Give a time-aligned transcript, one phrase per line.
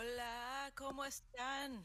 [0.00, 1.84] Hola, ¿cómo están?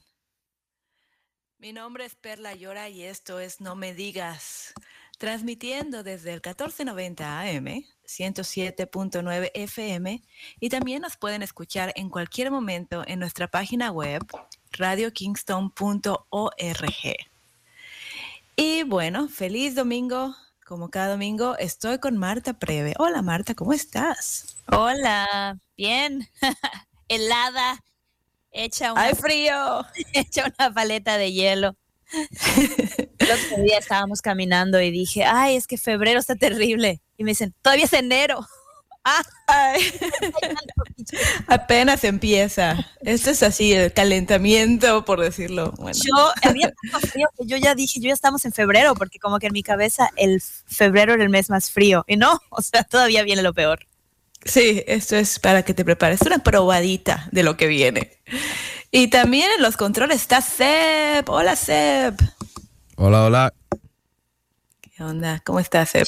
[1.58, 4.76] Mi nombre es Perla Llora y esto es No Me Digas,
[5.18, 10.22] transmitiendo desde el 1490 AM, 107.9 FM
[10.60, 14.22] y también nos pueden escuchar en cualquier momento en nuestra página web
[14.74, 17.16] radiokingston.org.
[18.56, 20.36] Y bueno, feliz domingo.
[20.68, 22.94] Como cada domingo, estoy con Marta Preve.
[23.00, 24.56] Hola Marta, ¿cómo estás?
[24.68, 26.30] Hola, bien.
[27.08, 27.84] Helada,
[28.54, 29.86] hecha una, ¡Ay, frío!
[30.14, 31.76] hecha una paleta de hielo.
[33.20, 37.02] El otro día estábamos caminando y dije, ay, es que febrero está terrible.
[37.18, 38.46] Y me dicen, todavía es enero.
[39.06, 39.82] Ah, Ay,
[41.48, 42.90] apenas empieza.
[43.02, 45.74] Esto es así, el calentamiento, por decirlo.
[45.78, 49.20] Bueno, yo había tanto frío que yo ya dije, yo ya estamos en febrero, porque
[49.20, 52.06] como que en mi cabeza el febrero era el mes más frío.
[52.08, 53.88] Y no, o sea, todavía viene lo peor.
[54.46, 56.22] Sí, esto es para que te prepares.
[56.22, 58.12] Una probadita de lo que viene.
[58.92, 61.30] Y también en los controles está Seb.
[61.30, 62.16] Hola, Seb.
[62.96, 63.54] Hola, hola.
[64.82, 65.42] ¿Qué onda?
[65.46, 66.08] ¿Cómo estás, Seb?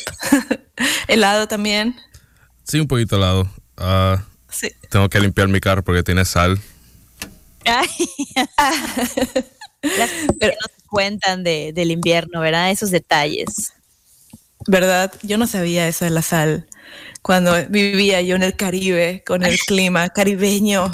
[1.08, 1.96] Helado también.
[2.64, 3.50] Sí, un poquito helado.
[3.78, 4.70] Ah, Sí.
[4.90, 6.60] tengo que limpiar mi carro porque tiene sal.
[7.66, 7.88] Ay,
[9.82, 12.72] las cosas que no se cuentan de, del invierno, ¿verdad?
[12.72, 13.74] Esos detalles.
[14.68, 15.12] ¿Verdad?
[15.24, 16.68] Yo no sabía eso de la sal.
[17.26, 20.92] Cuando vivía yo en el Caribe, con el clima caribeño.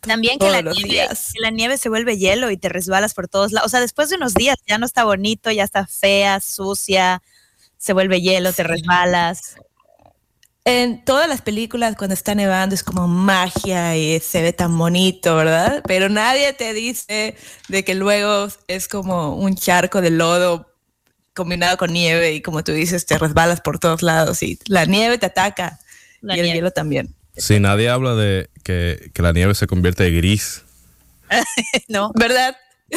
[0.00, 3.52] También que la, nieve, que la nieve se vuelve hielo y te resbalas por todos
[3.52, 3.66] lados.
[3.66, 7.20] O sea, después de unos días ya no está bonito, ya está fea, sucia,
[7.76, 9.56] se vuelve hielo, te resbalas.
[10.64, 15.36] En todas las películas, cuando está nevando, es como magia y se ve tan bonito,
[15.36, 15.82] ¿verdad?
[15.86, 17.36] Pero nadie te dice
[17.68, 20.73] de que luego es como un charco de lodo
[21.34, 25.18] combinado con nieve y como tú dices, te resbalas por todos lados y la nieve
[25.18, 25.78] te ataca
[26.20, 27.14] La y el hielo también.
[27.36, 30.62] Si nadie habla de que, que la nieve se convierte en gris.
[31.88, 32.12] ¿No?
[32.14, 32.56] ¿Verdad?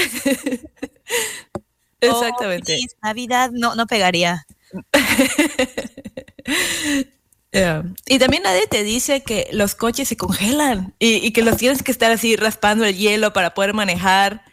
[2.00, 2.76] Oh, Exactamente.
[2.76, 4.46] feliz Navidad no, no pegaría.
[7.54, 7.86] Yeah.
[8.06, 11.82] Y también nadie te dice que los coches se congelan y, y que los tienes
[11.82, 14.44] que estar así raspando el hielo para poder manejar.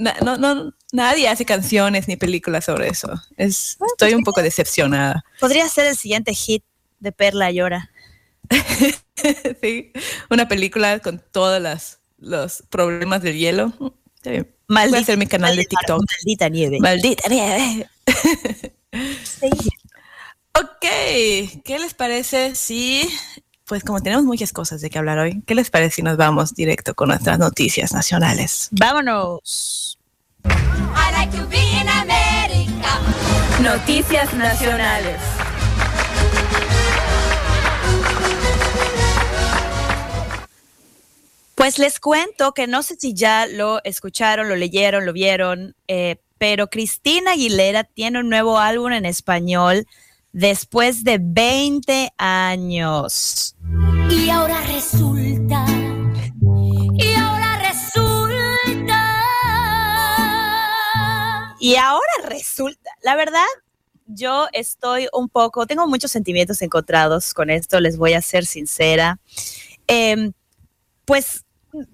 [0.00, 3.12] Na- no, no, nadie hace canciones ni películas sobre eso.
[3.36, 5.24] Es, estoy un poco decepcionada.
[5.38, 6.64] Podría ser el siguiente hit
[7.00, 7.90] de Perla Llora.
[9.62, 9.92] sí,
[10.30, 13.72] una película con todos los problemas del hielo.
[14.16, 14.54] Está bien.
[14.68, 16.02] Voy a hacer mi canal de maldita- TikTok.
[16.18, 16.78] Maldita nieve.
[16.80, 17.88] Maldita nieve.
[19.24, 19.50] Sí.
[20.52, 20.80] Ok,
[21.64, 23.08] ¿qué les parece si,
[23.70, 26.56] pues como tenemos muchas cosas de que hablar hoy, ¿qué les parece si nos vamos
[26.56, 28.68] directo con nuestras noticias nacionales?
[28.72, 29.96] Vámonos.
[30.44, 32.98] I like to be in America.
[33.62, 35.20] Noticias nacionales.
[41.54, 46.16] Pues les cuento que no sé si ya lo escucharon, lo leyeron, lo vieron, eh,
[46.38, 49.86] pero Cristina Aguilera tiene un nuevo álbum en español
[50.32, 53.54] después de 20 años.
[54.10, 55.64] Y ahora resulta.
[56.98, 59.00] Y ahora resulta.
[61.60, 63.44] Y ahora resulta, la verdad,
[64.06, 69.20] yo estoy un poco, tengo muchos sentimientos encontrados con esto, les voy a ser sincera.
[69.86, 70.32] Em,
[71.04, 71.44] pues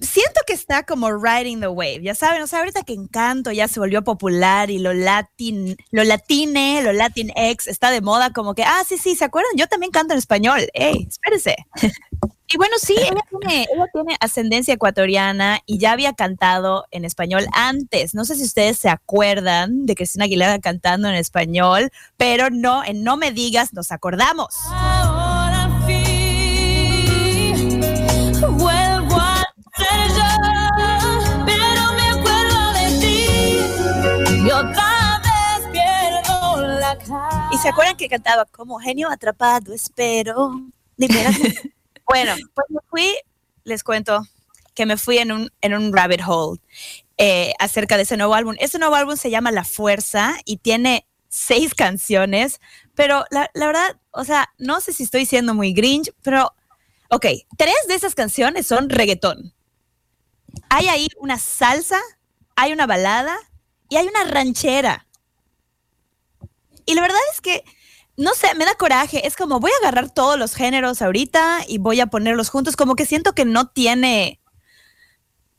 [0.01, 3.69] siento que está como riding the wave, ya saben, o sea, ahorita que Encanto ya
[3.69, 8.55] se volvió popular y lo latin, lo latine, lo latin X está de moda, como
[8.55, 9.53] que, ah, sí, sí, ¿se acuerdan?
[9.57, 11.57] Yo también canto en español, ey, espérense.
[12.49, 17.45] Y bueno, sí, ella tiene, ella tiene ascendencia ecuatoriana y ya había cantado en español
[17.53, 18.15] antes.
[18.15, 23.03] No sé si ustedes se acuerdan de Cristina Aguilera cantando en español, pero no, en
[23.03, 24.55] No Me Digas nos acordamos.
[24.71, 25.26] Ahora al
[37.67, 40.53] se acuerdan que cantaba como genio atrapado, espero.
[40.97, 41.75] libérate".
[42.07, 43.13] bueno, pues me fui,
[43.65, 44.23] les cuento
[44.75, 46.61] que me fui en un, en un rabbit hole
[47.17, 48.55] eh, acerca de ese nuevo álbum.
[48.61, 52.61] Ese nuevo álbum se llama La Fuerza y tiene seis canciones,
[52.95, 56.55] pero la, la verdad, o sea, no sé si estoy siendo muy grinch, pero,
[57.11, 57.27] ok,
[57.57, 59.53] tres de esas canciones son reggaetón.
[60.69, 62.01] Hay ahí una salsa,
[62.55, 63.37] hay una balada
[63.89, 65.06] y hay una ranchera.
[66.87, 67.65] Y la verdad es que,
[68.17, 69.27] no sé, me da coraje.
[69.27, 72.77] Es como voy a agarrar todos los géneros ahorita y voy a ponerlos juntos.
[72.77, 74.41] Como que siento que no tiene,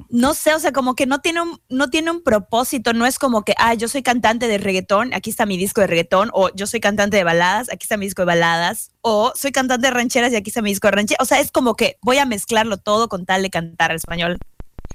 [0.09, 2.93] no sé, o sea, como que no tiene un, no tiene un propósito.
[2.93, 5.87] No es como que, ah, yo soy cantante de reggaetón, aquí está mi disco de
[5.87, 6.29] reggaetón.
[6.33, 8.91] O yo soy cantante de baladas, aquí está mi disco de baladas.
[9.01, 11.21] O soy cantante de rancheras y aquí está mi disco de rancheras.
[11.21, 14.37] O sea, es como que voy a mezclarlo todo con tal de cantar español.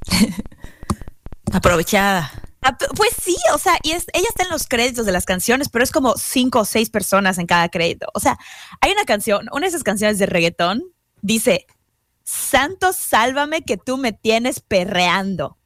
[1.53, 2.33] Aprovechada.
[2.63, 5.69] Ah, Pues sí, o sea, y es, ella está en los créditos de las canciones,
[5.69, 8.07] pero es como cinco o seis personas en cada crédito.
[8.15, 8.39] O sea,
[8.81, 10.83] hay una canción, una de esas canciones de reggaetón,
[11.21, 11.67] dice,
[12.25, 15.59] Santo, sálvame que tú me tienes perreando.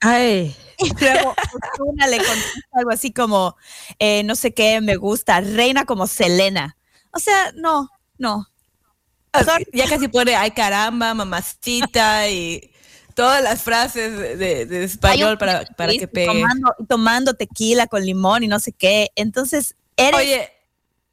[0.00, 0.54] Ay.
[0.78, 1.34] Y luego
[1.78, 3.56] una le contesta algo así como,
[3.98, 6.76] eh, no sé qué, me gusta, reina como Selena.
[7.12, 8.46] O sea, no, no.
[9.72, 12.72] Ya casi pone ay caramba, mamacita y
[13.16, 16.26] todas las frases de, de- español para, para que pegue.
[16.26, 19.10] Tomando, tomando tequila con limón y no sé qué.
[19.16, 20.52] Entonces, eres, Oye,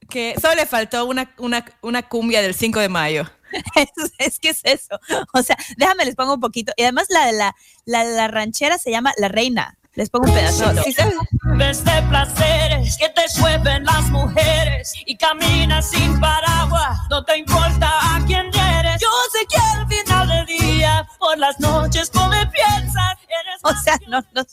[0.09, 3.23] que solo le faltó una, una, una cumbia del 5 de mayo.
[3.75, 4.99] es, es que es eso.
[5.33, 6.73] O sea, déjame les pongo un poquito.
[6.75, 7.55] Y además la de la,
[7.85, 9.77] la, la ranchera se llama La Reina.
[9.95, 10.73] Les pongo un pedacito.
[10.73, 10.95] No, ¿sí?
[11.55, 17.89] Ves de placeres que te mueven las mujeres y caminas sin paraguas, no te importa
[18.15, 18.99] a quién eres.
[18.99, 20.12] Yo sé que al final
[21.19, 23.17] por las noches, no me piensas.
[23.23, 24.43] Eres O sea, que no, no.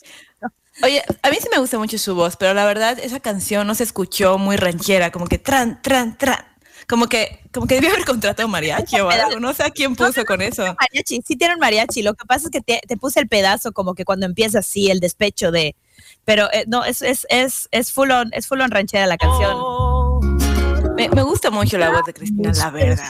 [0.83, 3.75] Oye, a mí sí me gusta mucho su voz, pero la verdad esa canción no
[3.75, 6.45] se escuchó muy ranchera, como que tran, tran, tran.
[6.87, 9.39] Como que, como que debió haber contratado un mariachi o algo.
[9.39, 10.63] No sé a quién puso con eso.
[10.63, 12.01] Mariachi, sí tiene un mariachi.
[12.01, 14.89] Lo que pasa es que te, te puse el pedazo como que cuando empieza así,
[14.91, 15.75] el despecho de.
[16.25, 19.53] Pero eh, no, es, es, es, es full on, es full on ranchera la canción.
[19.55, 20.19] Oh,
[20.97, 23.05] Me, me gusta mucho la voz de Cristina, la verdad.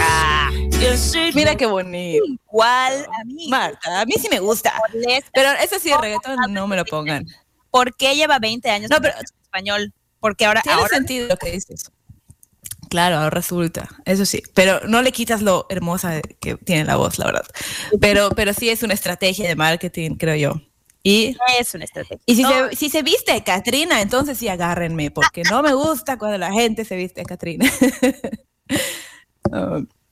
[0.00, 0.50] Ah,
[1.34, 2.24] Mira qué bonito.
[2.26, 3.48] igual a mí.
[3.48, 4.72] Marta, a mí sí me gusta.
[5.32, 7.26] Pero eso sí, el reggaetón no me lo pongan.
[7.70, 9.92] ¿Por qué lleva 20 años No, pero- en español?
[10.20, 11.90] Porque ahora, Tiene ahora sentido lo que dices.
[12.88, 17.18] Claro, ahora resulta, eso sí, pero no le quitas lo hermosa que tiene la voz,
[17.18, 17.46] la verdad.
[18.00, 20.60] Pero, pero sí es una estrategia de marketing, creo yo.
[21.02, 22.20] Y, es una estrategia.
[22.24, 25.74] y si, No, se, si se viste de Katrina, entonces sí agárrenme, porque no me
[25.74, 27.68] gusta cuando la gente se viste de Katrina.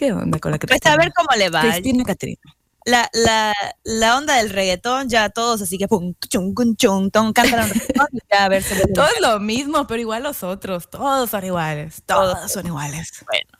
[0.00, 1.60] ¿Qué onda con la pues a ver cómo le va.
[1.60, 2.40] Cristina Katrina.
[2.86, 3.52] La, la,
[3.84, 8.06] la onda del reggaetón, ya todos así que pum, chung, chung, ton, cantan un reggaetón
[8.12, 11.44] y ya a ver les- Todo es lo mismo, pero igual los otros, todos son
[11.44, 13.22] iguales, todos son iguales.
[13.26, 13.50] Bueno.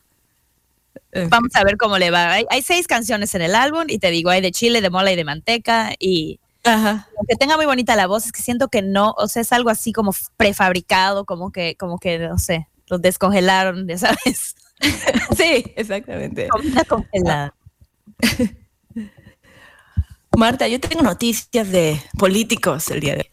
[1.13, 1.29] En fin.
[1.31, 2.33] Vamos a ver cómo le va.
[2.33, 5.13] Hay, hay seis canciones en el álbum y te digo, hay de chile, de mola
[5.13, 5.93] y de manteca.
[5.99, 7.07] Y Ajá.
[7.19, 9.69] aunque tenga muy bonita la voz, es que siento que no, o sea, es algo
[9.69, 14.55] así como prefabricado, como que, como que, no sé, lo descongelaron, ya sabes.
[15.37, 16.49] Sí, exactamente.
[16.49, 17.55] Comida congelada.
[20.37, 23.31] Marta, yo tengo noticias de políticos el día de hoy.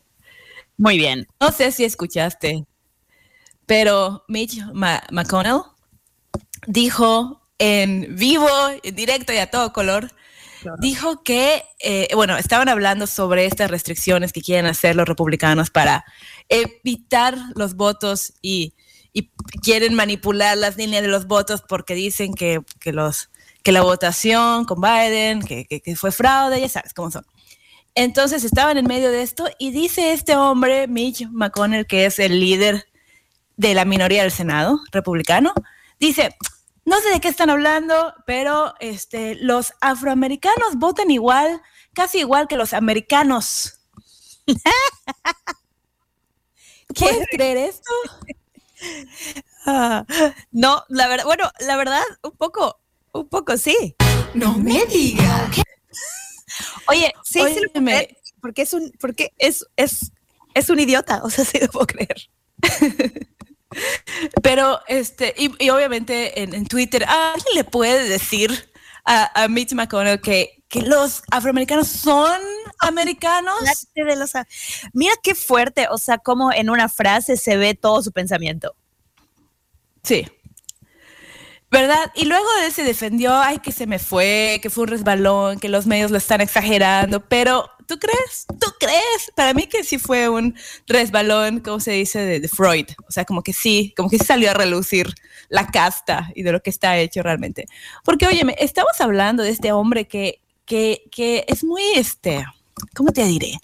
[0.78, 1.28] Muy bien.
[1.40, 2.66] No sé si escuchaste,
[3.66, 5.62] pero Mitch McConnell
[6.68, 8.48] dijo en vivo,
[8.84, 10.12] en directo y a todo color,
[10.80, 16.06] dijo que, eh, bueno, estaban hablando sobre estas restricciones que quieren hacer los republicanos para
[16.50, 18.74] evitar los votos y,
[19.18, 19.32] y
[19.64, 23.30] quieren manipular las líneas de los votos porque dicen que, que los,
[23.64, 27.26] que la votación con Biden, que, que- que fue fraude, ya sabes cómo son.
[27.96, 32.40] Entonces estaban en medio de esto y dice este hombre, Mitch McConnell, que es el
[32.40, 32.86] líder
[33.56, 35.52] de la minoría del Senado republicano,
[36.00, 36.36] dice,
[36.86, 41.60] no sé de qué están hablando, pero este, los afroamericanos votan igual,
[41.94, 43.80] casi igual que los americanos.
[46.96, 47.92] ¿Puedes creer esto?
[49.66, 50.06] Ah,
[50.52, 52.80] no, la verdad, bueno, la verdad, un poco,
[53.12, 53.96] un poco sí.
[54.34, 55.58] No me digas.
[56.88, 60.12] Oye, sí, sí lo creer, porque es un, porque es, es,
[60.54, 62.30] es un idiota, o sea, sí lo puedo creer.
[64.42, 68.72] Pero, este, y, y obviamente en, en Twitter, ¿alguien le puede decir
[69.08, 72.40] a, a Mitch McConnell que, que los afroamericanos son
[72.80, 73.56] americanos?
[73.96, 74.32] De los
[74.94, 78.76] Mira qué fuerte, o sea, cómo en una frase se ve todo su pensamiento.
[80.04, 80.28] Sí.
[81.72, 82.12] ¿Verdad?
[82.16, 85.60] Y luego de él se defendió, ay, que se me fue, que fue un resbalón,
[85.60, 88.46] que los medios lo están exagerando, pero ¿tú crees?
[88.60, 89.32] ¿Tú crees?
[89.36, 90.56] Para mí que sí fue un
[90.88, 92.20] resbalón, ¿cómo se dice?
[92.20, 92.86] De, de Freud.
[93.08, 95.14] O sea, como que sí, como que sí salió a relucir
[95.50, 97.66] la casta y de lo que está hecho realmente.
[98.04, 102.46] Porque, óyeme, estamos hablando de este hombre que, que, que es muy, este,
[102.96, 103.60] ¿cómo te diré?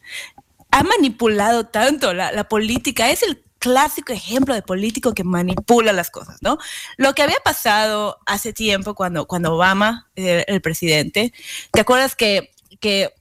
[0.72, 6.12] Ha manipulado tanto la, la política, es el clásico ejemplo de político que manipula las
[6.12, 6.58] cosas, ¿no?
[6.98, 11.32] Lo que había pasado hace tiempo cuando, cuando Obama era el presidente,
[11.72, 13.14] ¿te acuerdas que, que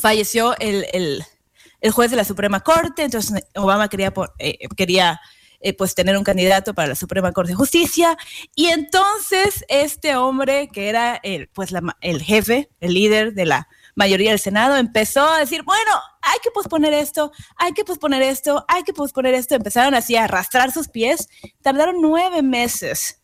[0.00, 1.24] falleció el, el,
[1.82, 3.02] el juez de la Suprema Corte?
[3.02, 5.20] Entonces Obama quería, eh, quería
[5.60, 8.16] eh, pues tener un candidato para la Suprema Corte de Justicia
[8.54, 13.68] y entonces este hombre que era el, pues la el jefe, el líder de la
[13.96, 15.90] mayoría del Senado empezó a decir, bueno,
[16.22, 19.54] hay que posponer esto, hay que posponer esto, hay que posponer esto.
[19.54, 21.28] Empezaron así a arrastrar sus pies.
[21.62, 23.20] Tardaron nueve meses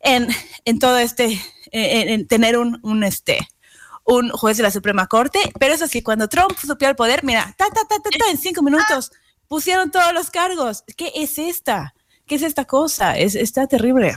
[0.00, 0.28] en,
[0.64, 3.38] en todo este, en, en tener un, un, este,
[4.04, 7.54] un juez de la Suprema Corte, pero eso sí, cuando Trump subió al poder, mira,
[7.56, 9.12] ta, ta, ta, ta, ta, en cinco minutos
[9.50, 10.84] pusieron todos los cargos.
[10.96, 11.92] ¿Qué es esta?
[12.24, 13.18] ¿Qué es esta cosa?
[13.18, 14.16] Es, está terrible.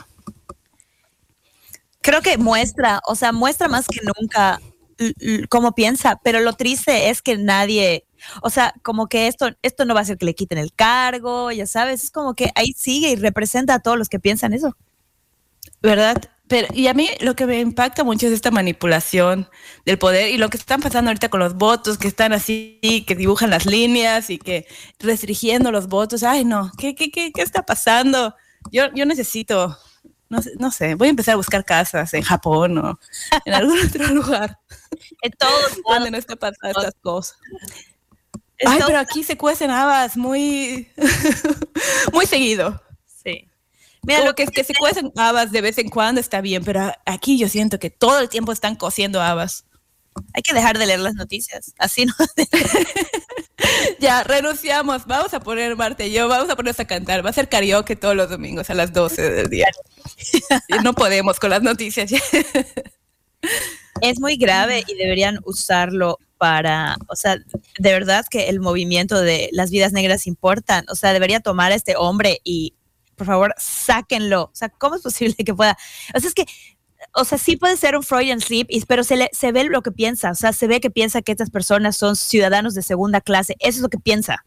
[2.02, 4.62] Creo que muestra, o sea, muestra más que nunca
[5.50, 8.06] cómo piensa, pero lo triste es que nadie,
[8.44, 11.52] o sea, como que esto, esto no va a hacer que le quiten el cargo,
[11.52, 14.78] ya sabes, es como que ahí sigue y representa a todos los que piensan eso.
[15.82, 16.16] ¿verdad?
[16.54, 19.50] Pero, y a mí lo que me impacta mucho es esta manipulación
[19.86, 23.16] del poder y lo que están pasando ahorita con los votos, que están así, que
[23.16, 24.68] dibujan las líneas y que
[25.00, 26.22] restringiendo los votos.
[26.22, 28.36] Ay, no, ¿qué, qué, qué, qué está pasando?
[28.72, 29.76] Yo, yo necesito,
[30.30, 33.00] no sé, no sé, voy a empezar a buscar casas en Japón o
[33.46, 34.60] en algún otro lugar
[35.24, 37.36] En todos donde no está pasando estas cosas.
[38.64, 40.88] Ay, pero aquí se cuecen habas muy,
[42.14, 42.80] muy seguido.
[44.04, 47.38] Mira, lo que, que se cuecen habas de vez en cuando está bien, pero aquí
[47.38, 49.66] yo siento que todo el tiempo están cociendo habas.
[50.34, 52.14] hay que dejar de leer las noticias, así no.
[54.00, 55.06] Ya, renunciamos.
[55.06, 57.26] Vamos a poner Marta y yo, vamos a ponernos a cantar.
[57.26, 59.68] Va a ser karaoke todos los domingos a las 12 del día.
[60.84, 62.12] No podemos con las noticias.
[64.02, 69.50] es muy grave y deberían usarlo para, o sea, de verdad que el movimiento de
[69.54, 72.74] las vidas negras importan, o sea, debería tomar a este hombre y,
[73.16, 75.78] por favor, sáquenlo, o sea, ¿cómo es posible que pueda?
[76.14, 76.46] O sea, es que,
[77.14, 79.92] o sea, sí puede ser un Freudian sleep, pero se, le, se ve lo que
[79.92, 83.56] piensa, o sea, se ve que piensa que estas personas son ciudadanos de segunda clase,
[83.60, 84.46] eso es lo que piensa.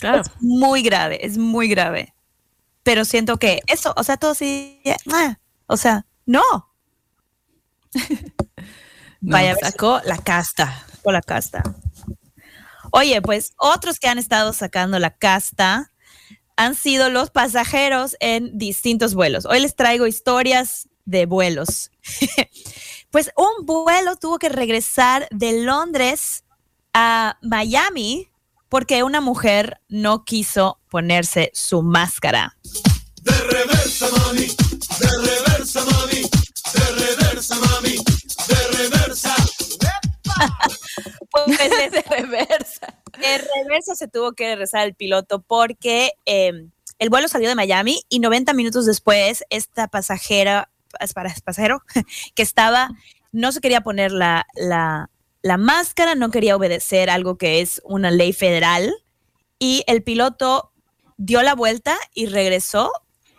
[0.00, 0.22] Claro.
[0.22, 2.14] Es muy grave, es muy grave.
[2.82, 4.80] Pero siento que eso, o sea, todo sí,
[5.12, 6.42] ah, o sea, no.
[9.20, 10.84] No, Vaya sacó la casta.
[11.02, 11.62] con la casta.
[12.92, 15.90] Oye, pues otros que han estado sacando la casta
[16.56, 19.44] han sido los pasajeros en distintos vuelos.
[19.46, 21.90] Hoy les traigo historias de vuelos.
[23.10, 26.44] pues un vuelo tuvo que regresar de Londres
[26.94, 28.28] a Miami
[28.68, 32.56] porque una mujer no quiso ponerse su máscara.
[41.44, 42.98] Pues es- De reversa.
[43.18, 46.52] De reversa se tuvo que regresar el piloto porque eh,
[46.98, 51.82] el vuelo salió de Miami y 90 minutos después esta pasajera, pas- para- pasajero
[52.34, 52.90] que estaba,
[53.32, 55.10] no se quería poner la, la,
[55.42, 58.94] la máscara, no quería obedecer algo que es una ley federal
[59.58, 60.72] y el piloto
[61.18, 62.90] dio la vuelta y regresó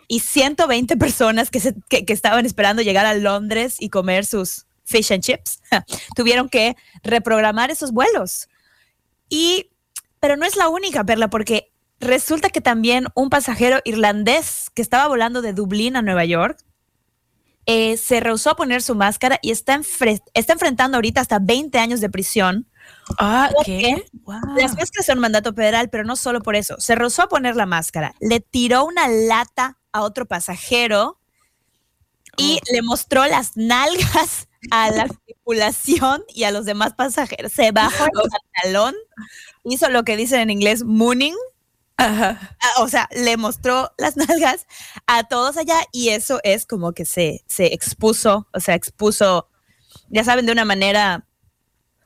[0.08, 4.66] y 120 personas que, se- que- que estaban esperando llegar a Londres y comer sus
[4.88, 5.60] fish and chips
[6.16, 8.48] tuvieron que reprogramar esos vuelos.
[9.28, 9.70] Y,
[10.20, 15.06] pero no es la única, Perla, porque resulta que también un pasajero irlandés que estaba
[15.08, 16.58] volando de Dublín a Nueva York
[17.66, 21.78] eh, se rehusó a poner su máscara y está, enfre- está enfrentando ahorita hasta 20
[21.78, 22.66] años de prisión.
[23.18, 24.06] Ah, ¿Por ¿qué?
[24.24, 24.40] Wow.
[24.56, 26.76] Las máscaras son mandato federal, pero no solo por eso.
[26.80, 31.18] Se rehusó a poner la máscara, le tiró una lata a otro pasajero
[32.38, 37.52] y le mostró las nalgas a la tripulación y a los demás pasajeros.
[37.52, 38.94] Se bajó el pantalón,
[39.64, 41.34] hizo lo que dicen en inglés mooning,
[41.96, 42.56] Ajá.
[42.62, 44.66] ah, o sea, le mostró las nalgas
[45.06, 49.48] a todos allá y eso es como que se, se expuso, o sea, expuso,
[50.08, 51.24] ya saben, de una manera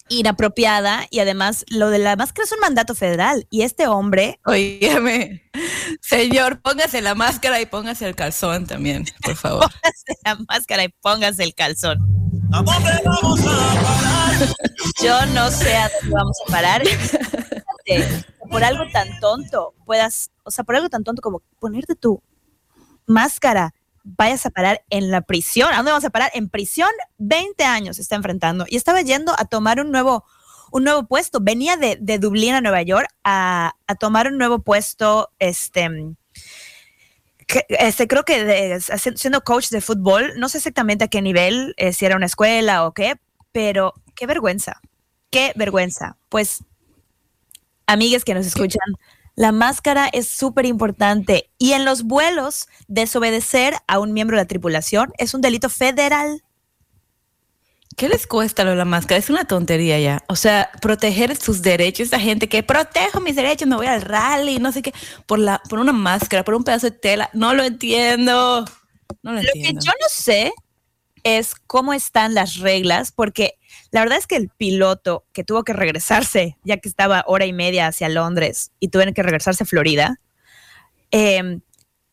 [0.08, 5.50] inapropiada y además lo de la máscara es un mandato federal y este hombre Óyeme,
[6.00, 9.60] señor, póngase la máscara y póngase el calzón también, por favor.
[9.82, 12.21] póngase la máscara y póngase el calzón.
[15.02, 16.82] Yo no sé a dónde vamos a parar.
[17.86, 22.22] Fíjate, Por algo tan tonto puedas, o sea, por algo tan tonto como ponerte tu
[23.06, 25.72] máscara, vayas a parar en la prisión.
[25.72, 26.30] ¿A dónde vamos a parar?
[26.34, 28.66] En prisión, 20 años se está enfrentando.
[28.68, 30.24] Y estaba yendo a tomar un nuevo,
[30.70, 31.38] un nuevo puesto.
[31.40, 35.88] Venía de, de Dublín a Nueva York a, a tomar un nuevo puesto, este,
[37.52, 41.74] que, este, creo que de- siendo coach de fútbol, no sé exactamente a qué nivel,
[41.76, 43.16] eh, si era una escuela o qué,
[43.52, 44.80] pero qué vergüenza,
[45.30, 46.16] qué vergüenza.
[46.30, 46.64] Pues,
[47.86, 48.80] amigues que nos escuchan,
[49.34, 54.48] la máscara es súper importante y en los vuelos desobedecer a un miembro de la
[54.48, 56.42] tripulación es un delito federal.
[57.96, 59.18] ¿Qué les cuesta lo de la máscara?
[59.18, 60.24] Es una tontería ya.
[60.28, 64.58] O sea, proteger sus derechos, esa gente que protejo mis derechos, me voy al rally,
[64.58, 64.94] no sé qué,
[65.26, 67.30] por la, por una máscara, por un pedazo de tela.
[67.32, 68.64] No lo entiendo.
[69.22, 70.52] No lo Lo que yo no sé
[71.22, 73.58] es cómo están las reglas, porque
[73.90, 77.52] la verdad es que el piloto que tuvo que regresarse, ya que estaba hora y
[77.52, 80.20] media hacia Londres y tuvieron que regresarse a Florida,
[81.10, 81.60] em,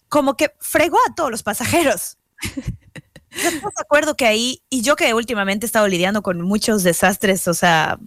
[0.09, 2.17] como que fregó a todos los pasajeros.
[3.31, 6.83] Yo estoy de acuerdo que ahí, y yo que últimamente he estado lidiando con muchos
[6.83, 7.99] desastres, o sea,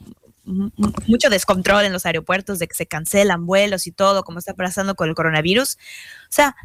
[0.44, 4.94] mucho descontrol en los aeropuertos, de que se cancelan vuelos y todo, como está pasando
[4.94, 5.74] con el coronavirus.
[5.74, 6.56] O sea,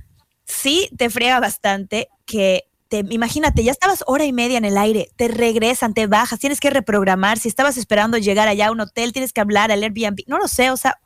[0.46, 5.10] sí te frega bastante que te, imagínate, ya estabas hora y media en el aire,
[5.18, 7.38] te regresan, te bajas, tienes que reprogramar.
[7.38, 10.24] Si estabas esperando llegar allá a un hotel, tienes que hablar al Airbnb.
[10.28, 11.00] No lo sé, o sea,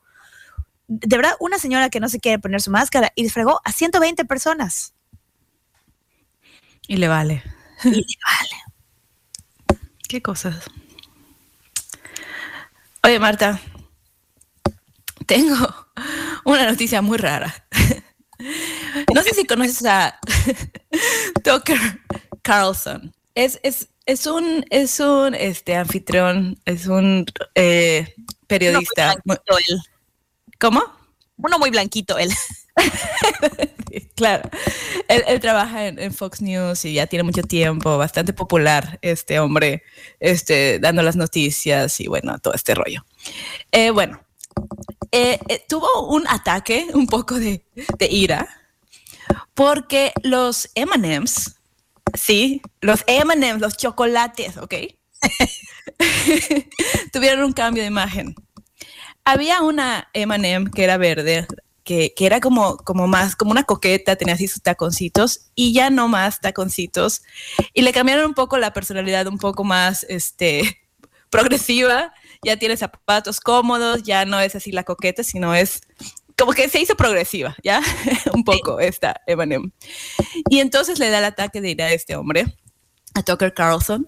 [0.88, 4.26] de verdad, una señora que no se quiere poner su máscara y fregó a 120
[4.26, 4.94] personas.
[6.88, 7.44] Y le vale.
[7.84, 9.82] Y le vale.
[10.08, 10.66] ¿Qué cosas?
[13.04, 13.60] Oye, Marta,
[15.26, 15.56] tengo
[16.46, 17.66] una noticia muy rara.
[19.14, 20.20] No sé si conoces a
[21.44, 21.80] Tucker
[22.42, 23.14] Carlson.
[23.36, 28.14] Es, es, es un, es un este, anfitrión, es un eh,
[28.48, 29.14] periodista.
[29.14, 29.82] Uno muy blanquito él.
[30.60, 30.84] ¿Cómo?
[31.38, 32.32] Uno muy blanquito él.
[34.16, 34.50] Claro,
[35.08, 39.84] él, trabaja en, en Fox News y ya tiene mucho tiempo, bastante popular este hombre,
[40.20, 43.04] este, dando las noticias y bueno, todo este rollo.
[43.72, 44.22] Eh, bueno,
[45.12, 47.66] eh, eh, tuvo un ataque, un poco de,
[47.98, 48.48] de ira,
[49.54, 51.56] porque los M&M's,
[52.14, 54.74] sí, los M&M's, los chocolates, ¿ok?
[57.14, 58.36] Tuvieron un cambio de imagen.
[59.24, 61.48] Había una M&M que era verde,
[61.84, 66.08] que, era como, como más, como una coqueta, tenía así sus taconcitos y ya no
[66.08, 67.22] más taconcitos.
[67.74, 70.82] Y le cambiaron un poco la personalidad, un poco más este,
[71.30, 72.14] progresiva.
[72.44, 75.82] Ya tiene zapatos cómodos, ya no es así la coqueta, sino es
[76.38, 77.82] como que se hizo progresiva, ¿ya?
[78.34, 79.72] un poco esta Eminem.
[80.50, 82.58] Y entonces le da el ataque de ira a este hombre,
[83.14, 84.08] a Tucker Carlson,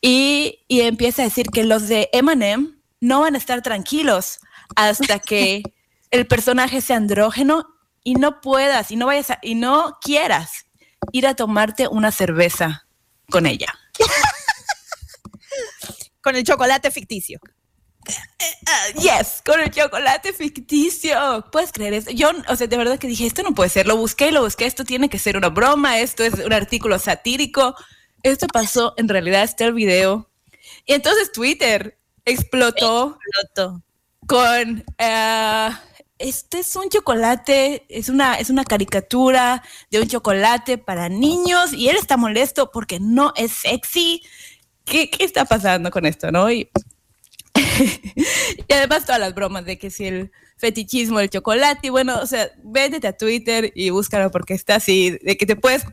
[0.00, 4.38] y, y empieza a decir que los de Eminem no van a estar tranquilos
[4.74, 5.62] hasta que
[6.10, 7.66] el personaje sea andrógeno
[8.02, 10.66] y no puedas y no vayas a, y no quieras
[11.12, 12.86] ir a tomarte una cerveza
[13.30, 13.68] con ella.
[16.22, 17.40] con el chocolate ficticio.
[18.08, 21.44] Uh, yes, con el chocolate ficticio.
[21.50, 22.10] ¿Puedes creer eso?
[22.12, 23.86] Yo, o sea, de verdad que dije, esto no puede ser.
[23.86, 27.74] Lo busqué, lo busqué, esto tiene que ser una broma, esto es un artículo satírico.
[28.22, 30.30] Esto pasó, en realidad está el video.
[30.84, 33.82] Y entonces Twitter explotó, explotó.
[34.26, 34.84] con...
[35.00, 35.74] Uh,
[36.18, 41.88] este es un chocolate, es una, es una caricatura de un chocolate para niños y
[41.88, 44.22] él está molesto porque no es sexy.
[44.84, 46.50] ¿Qué, qué está pasando con esto, no?
[46.50, 46.70] Y,
[47.54, 52.26] y, además todas las bromas de que si el fetichismo del chocolate, y bueno, o
[52.26, 55.84] sea, véndete a Twitter y búscalo porque está así, de que te puedes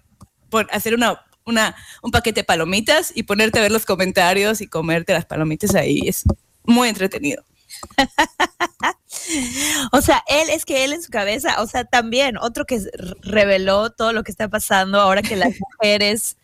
[0.72, 5.14] hacer una, una, un paquete de palomitas y ponerte a ver los comentarios y comerte
[5.14, 6.02] las palomitas ahí.
[6.08, 6.24] Es
[6.64, 7.44] muy entretenido.
[9.92, 12.82] o sea, él es que él en su cabeza, o sea, también otro que
[13.22, 16.38] reveló todo lo que está pasando ahora que las mujeres,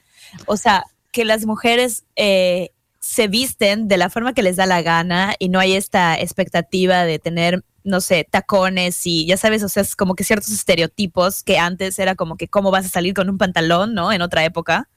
[0.46, 4.82] o sea, que las mujeres eh, se visten de la forma que les da la
[4.82, 9.70] gana y no hay esta expectativa de tener, no sé, tacones y ya sabes, o
[9.70, 13.14] sea, es como que ciertos estereotipos que antes era como que cómo vas a salir
[13.14, 14.12] con un pantalón, ¿no?
[14.12, 14.90] En otra época.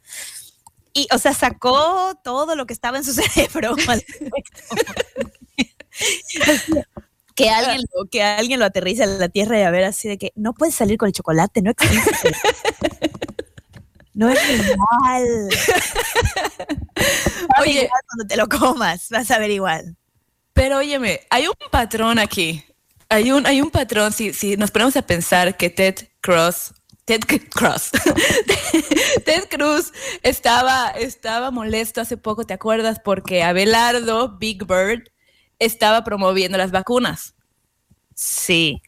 [0.95, 3.77] Y, o sea, sacó todo lo que estaba en su cerebro.
[7.35, 10.19] que alguien lo, que alguien lo aterrice a la tierra y a ver así de
[10.19, 12.33] que no puedes salir con el chocolate, no existe.
[14.15, 15.49] no es igual.
[17.61, 19.97] Oye, igual cuando te lo comas, vas a ver igual.
[20.53, 22.65] Pero óyeme, hay un patrón aquí.
[23.09, 26.73] Hay un, hay un patrón, si, si nos ponemos a pensar que Ted Cross
[27.05, 27.91] Ted Cruz.
[29.25, 33.01] Ted Cruz estaba, estaba molesto hace poco, ¿te acuerdas?
[33.05, 35.11] Porque Abelardo, Big Bird,
[35.65, 37.35] estaba promoviendo las vacunas.
[38.15, 38.83] Sí.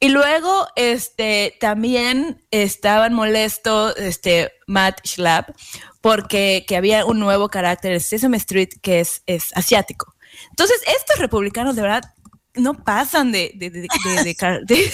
[0.00, 5.50] Y luego, este, también estaban molestos, este, Matt Schlapp,
[6.00, 10.14] porque que había un nuevo carácter en Sesame Street que es, es asiático.
[10.50, 12.02] Entonces, estos republicanos de verdad
[12.54, 14.90] no pasan de, de, de, de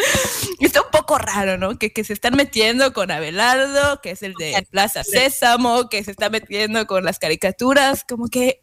[0.60, 1.78] Está un poco raro, ¿no?
[1.78, 6.10] Que, que, se están metiendo con Abelardo, que es el de Plaza Sésamo, que se
[6.10, 8.60] está metiendo con las caricaturas, como que...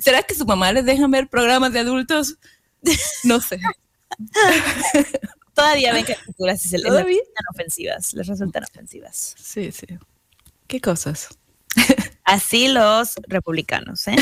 [0.00, 2.36] ¿Será que su mamá les deja ver programas de adultos?
[3.24, 3.58] No sé.
[5.52, 9.34] Todavía ven caricaturas y se les resultan ofensivas, les resultan ofensivas.
[9.36, 9.86] Sí, sí.
[10.68, 11.28] ¿Qué cosas?
[12.24, 14.16] Así los republicanos, ¿eh?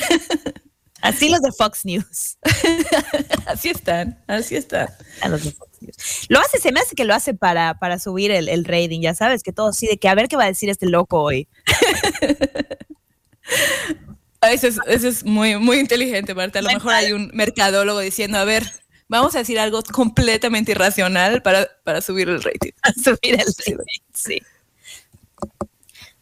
[1.03, 2.38] Así los de Fox News.
[3.47, 4.88] así están, así están.
[5.21, 5.97] A los de Fox News.
[6.29, 9.14] Lo hace, se me hace que lo hace para, para subir el, el rating, ya
[9.14, 11.47] sabes, que todo así de que a ver qué va a decir este loco hoy.
[14.52, 16.59] Eso es, eso es muy, muy inteligente, Marta.
[16.59, 18.70] A lo mejor hay un mercadólogo diciendo, a ver,
[19.09, 22.72] vamos a decir algo completamente irracional para, para subir el rating.
[22.82, 24.42] Para subir el rating, sí.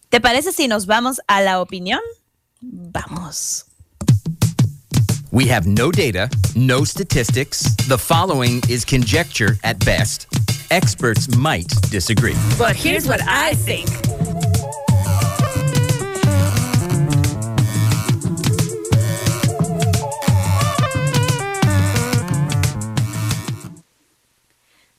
[0.08, 2.00] ¿Te parece si nos vamos a la opinión?
[2.60, 3.66] Vamos.
[5.32, 7.74] We have no data, no statistics.
[7.88, 10.28] The following is conjecture at best.
[10.70, 12.36] Experts might disagree.
[12.56, 13.88] But here's what I think.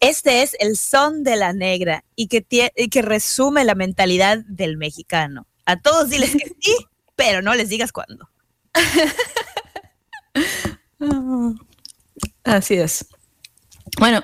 [0.00, 4.38] Este es el son de la negra y que, tie- y que resume la mentalidad
[4.46, 5.46] del mexicano.
[5.66, 6.74] A todos diles que sí,
[7.16, 8.28] pero no les digas cuándo.
[12.44, 13.06] Así es.
[13.98, 14.22] Bueno,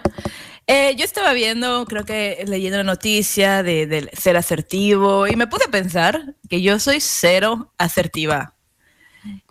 [0.66, 5.46] eh, yo estaba viendo, creo que leyendo la noticia de, de ser asertivo y me
[5.46, 8.54] puse a pensar que yo soy cero asertiva.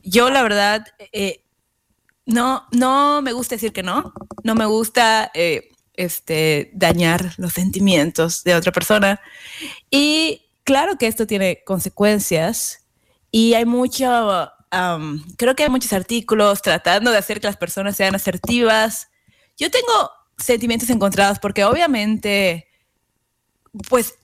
[0.04, 1.44] Yo la verdad, eh,
[2.26, 8.44] no, no me gusta decir que no, no me gusta eh, este, dañar los sentimientos
[8.44, 9.22] de otra persona.
[9.90, 12.86] Y claro que esto tiene consecuencias
[13.32, 14.08] y hay mucho,
[14.72, 19.10] am, creo que hay muchos artículos tratando de hacer que las personas sean asertivas.
[19.58, 22.68] Yo tengo sentimientos encontrados porque obviamente,
[23.90, 24.16] pues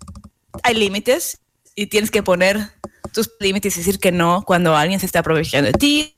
[0.64, 1.40] hay límites
[1.76, 2.72] y tienes que poner
[3.14, 6.18] tus límites y decir que no cuando alguien se está aprovechando de ti,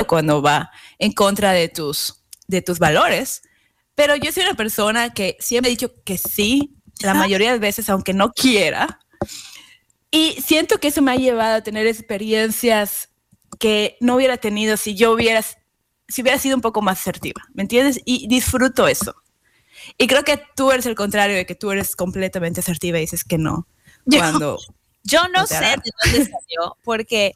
[0.00, 3.42] o cuando va en contra de tus, de tus valores.
[3.94, 7.88] Pero yo soy una persona que siempre he dicho que sí, la mayoría de veces,
[7.90, 9.00] aunque no quiera.
[10.10, 13.10] Y siento que eso me ha llevado a tener experiencias
[13.58, 15.42] que no hubiera tenido si yo hubiera,
[16.08, 18.00] si hubiera sido un poco más asertiva, ¿me entiendes?
[18.04, 19.14] Y disfruto eso.
[19.98, 23.24] Y creo que tú eres el contrario de que tú eres completamente asertiva y dices
[23.24, 23.66] que no.
[24.06, 24.58] Yo- Cuando
[25.04, 27.34] Yo no ¿No te sé de dónde salió, porque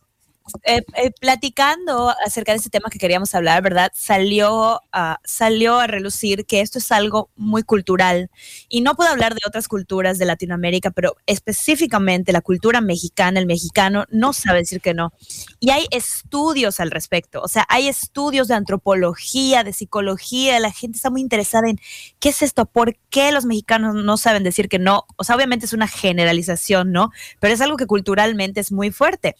[0.64, 3.90] eh, eh, platicando acerca de este tema que queríamos hablar, ¿verdad?
[3.94, 8.30] Salió, a salió a relucir que esto es algo muy cultural.
[8.68, 13.46] Y no puedo hablar de otras culturas de Latinoamérica, pero específicamente la cultura mexicana, el
[13.46, 15.12] mexicano no sabe decir que no.
[15.58, 20.96] Y hay estudios al respecto, o sea, hay estudios de antropología, de psicología, la gente
[20.96, 21.78] está muy interesada en
[22.20, 25.06] qué es esto, por qué los mexicanos no saben decir que no.
[25.16, 27.10] O sea, obviamente es una generalización, ¿no?
[27.40, 29.36] Pero es algo que culturalmente es muy fuerte.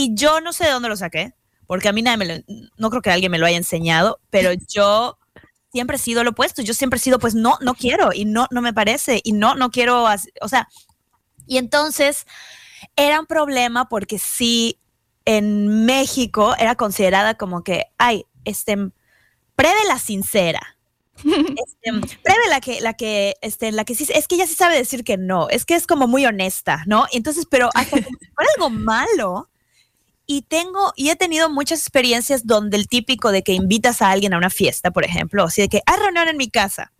[0.00, 1.34] Y yo no sé de dónde lo saqué,
[1.66, 2.34] porque a mí nadie me lo,
[2.78, 5.18] no creo que alguien me lo haya enseñado, pero yo
[5.72, 6.62] siempre he sido lo opuesto.
[6.62, 9.54] Yo siempre he sido, pues no, no quiero y no, no me parece y no,
[9.56, 10.06] no quiero,
[10.40, 10.68] o sea,
[11.46, 12.26] y entonces
[12.96, 14.80] era un problema porque sí,
[15.26, 18.78] en México era considerada como que, ay, este,
[19.60, 20.78] Preve la sincera.
[21.16, 21.92] Este,
[22.24, 25.04] Preve la que, la que, este, la que sí, es que ella sí sabe decir
[25.04, 27.04] que no, es que es como muy honesta, ¿no?
[27.12, 28.02] Entonces, pero hasta si
[28.34, 29.49] fuera algo malo.
[30.32, 34.32] Y tengo, y he tenido muchas experiencias donde el típico de que invitas a alguien
[34.32, 36.92] a una fiesta, por ejemplo, así de que hay reunión en mi casa.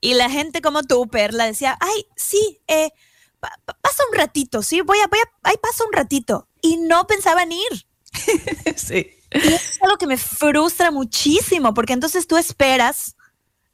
[0.00, 2.90] Y la gente como tú, Perla, decía, ay, sí, eh,
[3.38, 6.48] pa- pa- pasa un ratito, sí, voy a, voy a, ay, pasa un ratito.
[6.60, 7.86] Y no pensaban ir.
[8.76, 9.06] sí.
[9.30, 13.14] Y eso es algo que me frustra muchísimo, porque entonces tú esperas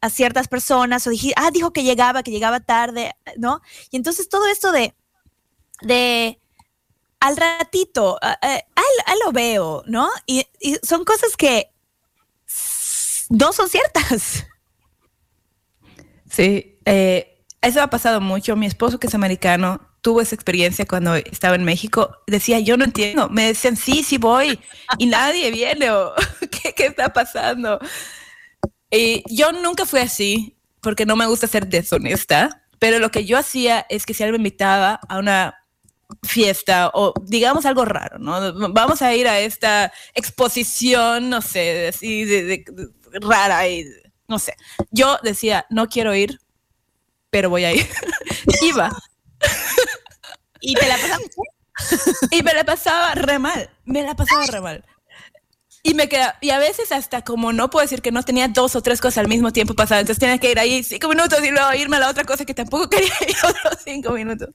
[0.03, 3.63] a ciertas personas o dije, ah, dijo que llegaba, que llegaba tarde, ¿no?
[3.91, 4.95] Y entonces todo esto de,
[5.81, 6.39] de
[7.25, 10.11] al ratito, ahí lo veo, ¿no?
[10.27, 10.47] Y,
[10.83, 11.71] son cosas que
[13.31, 14.47] no son ciertas.
[16.29, 18.57] Sí, eh, eso ha pasado mucho.
[18.57, 22.15] Mi esposo, que es americano, tuvo esa experiencia cuando estaba en México.
[22.27, 23.31] Decía, yo no entiendo.
[23.31, 24.61] Me decían, sí, sí voy.
[24.99, 25.91] Y nadie viene.
[25.93, 26.13] O,
[26.51, 27.79] ¿qué, ¿Qué está pasando?
[28.91, 32.67] Y yo nunca fui así, porque no me gusta ser deshonesta.
[32.79, 35.64] Pero lo que yo hacía es que si alguien me invitaba a una
[36.23, 38.71] fiesta o digamos algo raro, ¿no?
[38.73, 42.89] Vamos a ir a esta exposición, no sé, así de, de- de-
[43.21, 43.87] rara y
[44.29, 44.55] no sé.
[44.91, 46.39] Yo decía, no quiero ir,
[47.31, 47.89] pero voy a ir.
[48.63, 48.91] Iba.
[50.61, 51.21] Y te la pasan
[52.31, 53.71] Y me la pasaba re mal.
[53.85, 54.85] Me la pasaba re mal.
[55.87, 58.75] Y me queda, y a veces hasta como no puedo decir que no tenía dos
[58.75, 61.51] o tres cosas al mismo tiempo pasado, entonces tenía que ir ahí cinco minutos y
[61.51, 64.49] luego irme a la otra cosa que tampoco quería ir otros cinco minutos.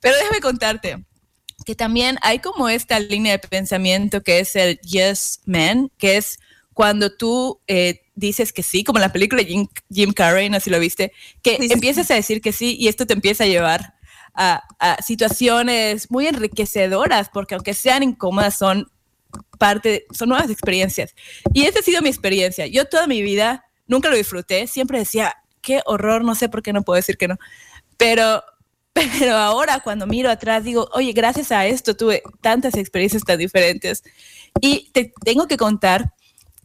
[0.00, 1.04] Pero déjame contarte
[1.64, 6.40] que también hay como esta línea de pensamiento que es el yes man, que es
[6.74, 10.58] cuando tú eh, dices que sí, como en la película de Jim, Jim Carrey, no
[10.58, 11.74] sé si lo viste, que Sí, sí.
[11.74, 13.94] empiezas a decir que sí y esto te empieza a llevar
[14.34, 18.90] a, a situaciones muy enriquecedoras, porque aunque sean incómodas, son
[19.58, 21.14] parte, son nuevas experiencias.
[21.52, 22.66] Y esa ha sido mi experiencia.
[22.66, 26.72] Yo toda mi vida nunca lo disfruté, siempre decía, qué horror, no sé por qué
[26.72, 27.36] no puedo decir que no.
[27.96, 28.42] Pero,
[28.92, 34.02] pero ahora cuando miro atrás digo, oye, gracias a esto tuve tantas experiencias tan diferentes.
[34.60, 36.12] Y te tengo que contar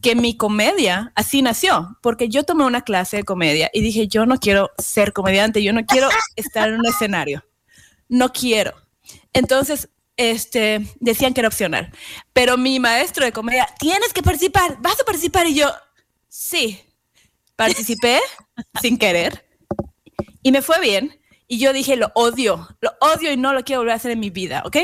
[0.00, 4.26] que mi comedia así nació, porque yo tomé una clase de comedia y dije, yo
[4.26, 7.44] no quiero ser comediante, yo no quiero estar en un escenario,
[8.08, 8.74] no quiero.
[9.32, 11.90] Entonces, este, decían que era opcional,
[12.32, 15.70] pero mi maestro de comedia, tienes que participar, vas a participar y yo,
[16.28, 16.80] sí,
[17.56, 18.20] participé
[18.80, 19.46] sin querer
[20.42, 23.80] y me fue bien y yo dije, lo odio, lo odio y no lo quiero
[23.80, 24.78] volver a hacer en mi vida, ¿ok?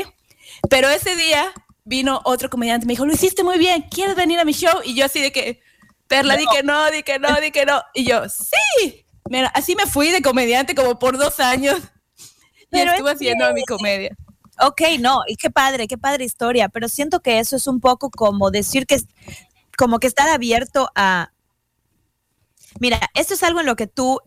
[0.69, 4.45] Pero ese día vino otro comediante, me dijo, lo hiciste muy bien, ¿quieres venir a
[4.45, 4.79] mi show?
[4.83, 5.61] Y yo así de que,
[6.07, 7.81] Perla, di que no, di que no, di que no.
[7.93, 9.05] Y yo, sí.
[9.29, 11.79] Mira, así me fui de comediante como por dos años.
[12.71, 14.15] Pero estuve haciendo mi comedia.
[14.61, 18.09] Ok, no, y qué padre, qué padre historia, pero siento que eso es un poco
[18.09, 18.99] como decir que,
[19.77, 21.31] como que estar abierto a,
[22.79, 24.19] mira, esto es algo en lo que tú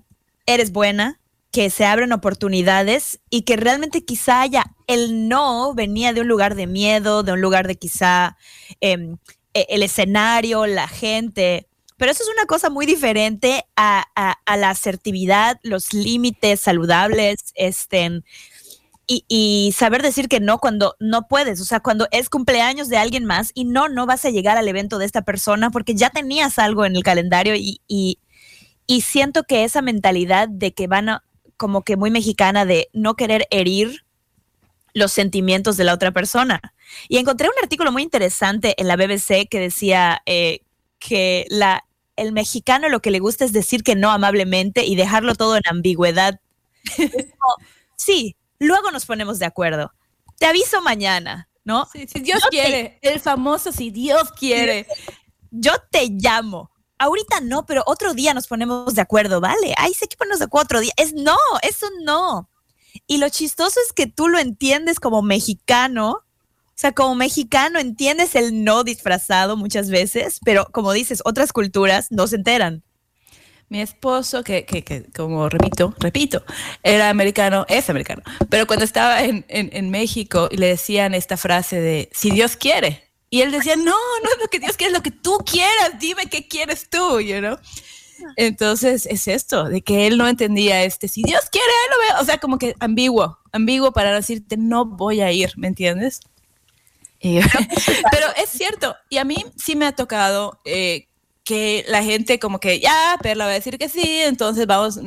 [0.47, 6.23] eres buena, que se abren oportunidades y que realmente quizá haya el no venía de
[6.23, 8.39] un lugar de miedo, de un lugar de quizá
[8.81, 9.19] em,
[9.53, 11.69] e, el escenario, la gente.
[11.99, 14.07] Pero eso es una cosa muy diferente a,
[14.57, 18.23] la asertividad, los límites saludables, este,
[19.13, 22.97] y, y, saber decir que no cuando no puedes, o sea, cuando es cumpleaños de
[22.97, 26.09] alguien más y no, no vas a llegar al evento de esta persona porque ya
[26.09, 28.19] tenías algo en el calendario y, y,
[28.87, 31.25] y siento que esa mentalidad de que van a,
[31.59, 34.07] como que muy mexicana de no querer herir
[34.95, 36.61] los sentimientos de la otra persona.
[37.09, 40.61] Y encontré un artículo muy interesante en la BBC que decía eh,
[40.99, 41.85] que la,
[42.17, 45.63] el mexicano lo que le gusta es decir que no amablemente y dejarlo todo en
[45.69, 46.41] ambigüedad.
[47.97, 49.93] sí, luego nos ponemos de acuerdo.
[50.39, 51.89] Te aviso mañana, ¿no?
[51.93, 54.87] si Dios quiere, el famoso si Dios quiere.
[55.51, 56.73] Yo te llamo
[57.03, 59.75] ahorita no, pero otro día nos ponemos de acuerdo, ¿vale?
[59.77, 60.93] Ay, sé que ponernos de acuerdo otro día.
[60.97, 62.49] Es no, eso no.
[63.07, 66.11] Y lo chistoso es que tú lo entiendes como mexicano.
[66.11, 72.09] O sea, como mexicano entiendes el no disfrazado muchas veces, pero como dices, otras culturas
[72.11, 72.83] no se enteran.
[73.73, 76.45] Mi esposo, que, que, que como repito, repito,
[76.83, 81.39] era americano, es americano, pero cuando estaba en, en, en México y le decían esta
[81.39, 84.93] frase de, si Dios quiere, y él decía, no, no es lo que Dios quiere,
[84.93, 87.57] es lo que tú quieras, dime qué quieres tú, you know?
[88.37, 92.23] Entonces es esto, de que él no entendía este, si Dios quiere, él lo ve,
[92.23, 96.21] o sea, como que ambiguo, ambiguo para decirte, no voy a ir, ¿me entiendes?
[97.23, 101.09] pero es cierto, y a mí sí me ha tocado eh,
[101.45, 104.99] que la gente como que, ya, Perla va a decir que sí, entonces vamos,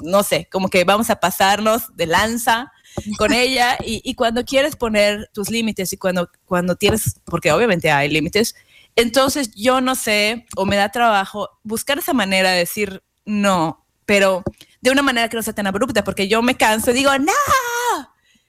[0.00, 2.72] no sé, como que vamos a pasarnos de lanza
[3.18, 8.08] con ella y, cuando quieres poner tus límites y cuando, cuando tienes, porque obviamente hay
[8.08, 8.54] límites,
[8.94, 14.44] entonces yo no sé o me da trabajo buscar esa manera de decir no, pero
[14.80, 17.32] de una manera que no sea tan abrupta, porque yo me canso y digo, no.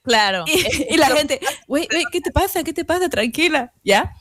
[0.04, 0.44] Claro.
[0.46, 2.64] Y, la gente, güey, ¿qué te pasa?
[2.64, 3.10] ¿Qué te pasa?
[3.10, 4.14] Tranquila, ¿ya?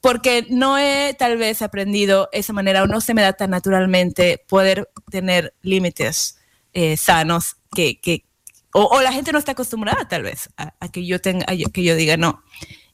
[0.00, 4.44] Porque no he tal vez aprendido esa manera o no se me da tan naturalmente
[4.48, 6.38] poder tener límites
[6.72, 8.24] eh, sanos que, que,
[8.72, 12.16] o, la gente no está acostumbrada tal vez a, que yo tenga, que yo diga
[12.16, 12.42] no.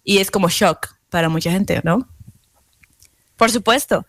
[0.04, 2.08] Y es como shock para mucha gente, ¿no?
[3.36, 4.04] Por supuesto.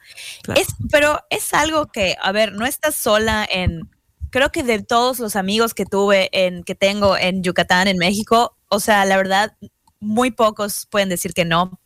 [0.56, 3.90] Es, pero es algo que, a ver, no estás sola en,
[4.32, 8.58] creo que de todos los amigos que tuve, en, que tengo en Yucatán, en México,
[8.70, 9.56] o sea, la verdad,
[10.00, 11.79] muy pocos pueden decir que no.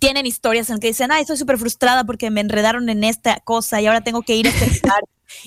[0.00, 3.80] Tienen historias en que dicen, ay, estoy súper frustrada porque me enredaron en esta cosa
[3.80, 5.02] y ahora tengo que ir a este lugar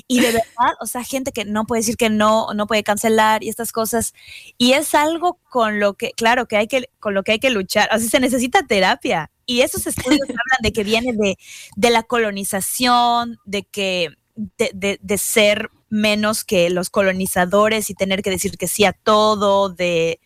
[0.07, 3.43] y de verdad, o sea, gente que no puede decir que no, no puede cancelar
[3.43, 4.13] y estas cosas.
[4.57, 7.49] Y es algo con lo que, claro, que hay que, con lo que hay que
[7.49, 7.87] luchar.
[7.91, 9.31] Así se necesita terapia.
[9.45, 11.37] Y esos estudios hablan de que viene de,
[11.75, 18.21] de la colonización, de que, de, de, de, ser menos que los colonizadores y tener
[18.21, 20.19] que decir que sí a todo, de,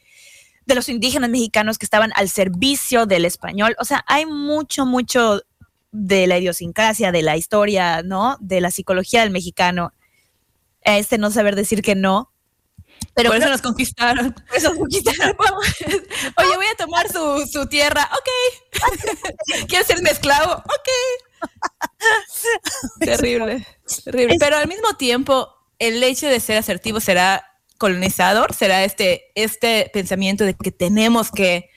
[0.65, 3.75] de los indígenas mexicanos que estaban al servicio del español.
[3.79, 5.41] O sea, hay mucho, mucho
[5.91, 8.37] de la idiosincrasia, de la historia, ¿no?
[8.39, 9.93] De la psicología del mexicano.
[10.81, 12.31] Este no saber decir que no.
[13.13, 14.35] Pero por eso nos conquistaron.
[14.53, 15.35] Eso conquistaron.
[16.37, 18.09] Oye, voy a tomar su, su tierra.
[18.11, 18.79] Ok.
[19.67, 20.53] ¿Quieres ser mi esclavo?
[20.53, 20.89] Ok.
[22.99, 23.65] terrible.
[24.03, 24.37] Terrible.
[24.39, 25.49] Pero al mismo tiempo,
[25.79, 31.69] el hecho de ser asertivo será colonizador, será este, este pensamiento de que tenemos que,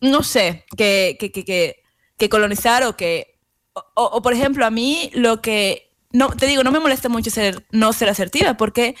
[0.00, 1.84] no sé, que, que, que
[2.16, 3.38] que colonizar o que,
[3.94, 7.66] o, por ejemplo, a mí lo que, no, te digo, no me molesta mucho ser,
[7.70, 8.94] no ser asertiva, porque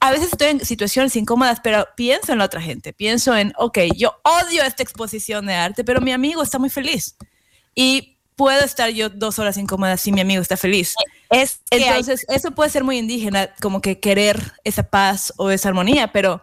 [0.00, 3.78] a veces estoy en situaciones incómodas, pero pienso en la otra gente, pienso en, ok,
[3.96, 7.16] yo odio esta exposición de arte, pero mi amigo está muy feliz.
[7.74, 10.94] Y puedo estar yo dos horas incómoda si mi amigo está feliz.
[11.34, 15.50] Es que hay- Entonces, eso puede ser muy indígena, como que querer esa paz o
[15.50, 16.42] esa armonía, pero,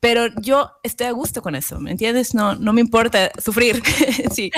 [0.00, 2.34] pero yo estoy a gusto con eso, ¿me entiendes?
[2.34, 3.82] No, no me importa sufrir
[4.34, 4.50] si,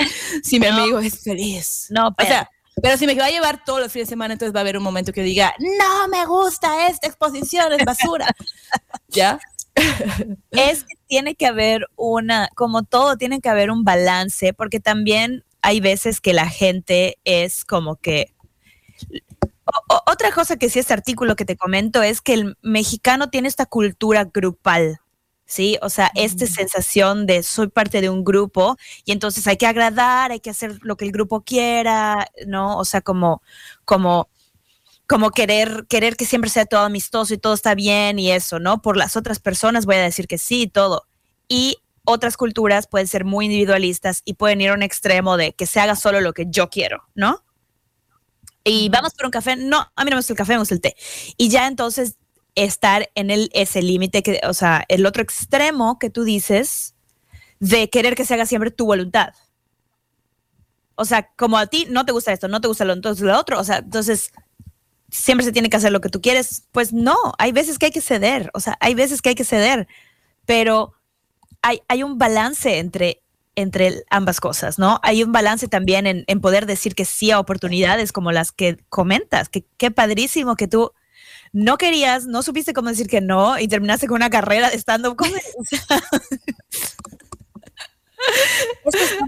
[0.43, 1.87] si mi amigo es feliz.
[1.89, 2.49] No, O pero- sea,
[2.81, 4.77] pero si me va a llevar todos los fines de semana, entonces va a haber
[4.77, 8.27] un momento que diga, no me gusta esta exposición, es basura.
[9.09, 9.39] ¿Ya?
[10.51, 15.43] es que tiene que haber una, como todo, tiene que haber un balance, porque también
[15.61, 18.30] hay veces que la gente es como que...
[19.89, 23.47] O- otra cosa que sí este artículo que te comento es que el mexicano tiene
[23.47, 24.99] esta cultura grupal,
[25.45, 25.77] ¿sí?
[25.81, 30.31] O sea, esta sensación de soy parte de un grupo y entonces hay que agradar,
[30.31, 32.77] hay que hacer lo que el grupo quiera, ¿no?
[32.77, 33.41] O sea, como,
[33.85, 34.29] como,
[35.07, 38.81] como querer, querer que siempre sea todo amistoso y todo está bien y eso, ¿no?
[38.81, 41.05] Por las otras personas voy a decir que sí y todo.
[41.49, 45.65] Y otras culturas pueden ser muy individualistas y pueden ir a un extremo de que
[45.67, 47.43] se haga solo lo que yo quiero, ¿no?
[48.63, 49.55] Y vamos por un café.
[49.55, 50.95] No, a mí no me gusta el café, me gusta el té.
[51.37, 52.17] Y ya entonces
[52.55, 56.95] estar en el, ese límite, que, o sea, el otro extremo que tú dices
[57.59, 59.33] de querer que se haga siempre tu voluntad.
[60.95, 63.37] O sea, como a ti no te gusta esto, no te gusta lo, entonces lo
[63.37, 64.31] otro, o sea, entonces
[65.09, 66.67] siempre se tiene que hacer lo que tú quieres.
[66.71, 69.43] Pues no, hay veces que hay que ceder, o sea, hay veces que hay que
[69.43, 69.87] ceder,
[70.45, 70.93] pero
[71.61, 73.21] hay, hay un balance entre,
[73.61, 74.99] entre ambas cosas, ¿no?
[75.03, 78.77] Hay un balance también en, en poder decir que sí a oportunidades como las que
[78.89, 80.91] comentas, que qué padrísimo que tú
[81.53, 85.15] no querías, no supiste cómo decir que no y terminaste con una carrera de stand-up
[85.15, 85.41] comedy.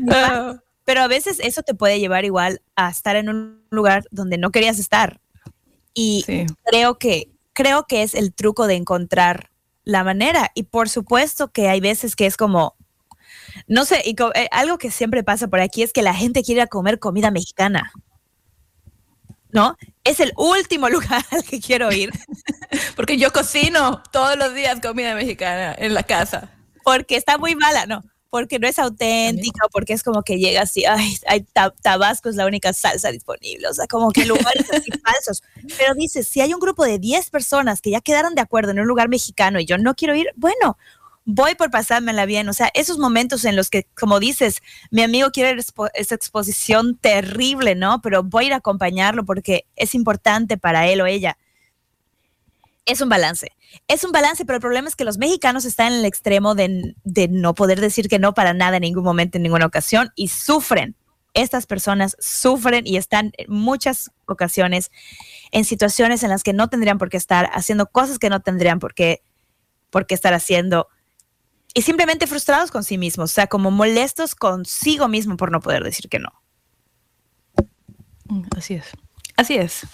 [0.08, 0.60] Padre.
[0.86, 4.52] Pero a veces eso te puede llevar igual a estar en un lugar donde no
[4.52, 5.20] querías estar.
[5.94, 6.46] Y Sí.
[6.66, 9.50] creo que creo que es el truco de encontrar
[9.84, 10.52] la manera.
[10.56, 12.76] Y por supuesto que hay veces que es como,
[13.68, 16.68] no sé, y eh, algo que siempre pasa por aquí es que la gente quiere
[16.68, 17.92] comer comida mexicana.
[19.52, 19.78] ¿No?
[20.04, 22.12] Es el último lugar al que quiero ir
[22.96, 26.50] Porque yo cocino todos los días comida mexicana en la casa.
[26.84, 28.02] porque está muy mala, ¿no?
[28.30, 31.46] Porque no es auténtica, porque es como que llegas y, ay,
[31.84, 35.44] Tabasco es la única salsa disponible, o sea, como que lugares así falsos.
[35.78, 38.80] Pero dices, si hay un grupo de 10 personas que ya quedaron de acuerdo en
[38.80, 40.78] un lugar mexicano y yo no quiero ir, bueno,
[41.26, 42.50] voy por pasármela bien.
[42.50, 45.60] O sea, esos momentos en los que, como dices, mi amigo quiere
[45.94, 48.02] esa exposición terrible, ¿no?
[48.02, 51.38] Pero voy a ir a acompañarlo porque es importante para él o ella.
[52.86, 53.52] Es un balance.
[53.88, 56.96] Es un balance, pero el problema es que los mexicanos están en el extremo de,
[57.04, 60.28] de no poder decir que no para nada en ningún momento, en ninguna ocasión, y
[60.28, 60.96] sufren.
[61.34, 64.92] Estas personas sufren y están en muchas ocasiones
[65.52, 68.78] en situaciones en las que no tendrían por qué estar, haciendo cosas que no tendrían
[68.78, 69.24] por qué,
[69.90, 70.90] por qué estar haciendo,
[71.74, 75.84] y simplemente frustrados con sí mismos, o sea, como molestos consigo mismo por no poder
[75.84, 76.30] decir que no.
[78.26, 78.86] Mm, Así es.
[79.36, 79.88] Así es.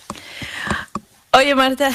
[1.31, 1.91] Oye, Marta,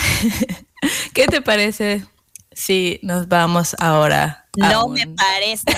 [1.12, 2.06] ¿qué te parece
[2.52, 4.46] si nos vamos ahora?
[4.62, 5.64] a No un- me parece.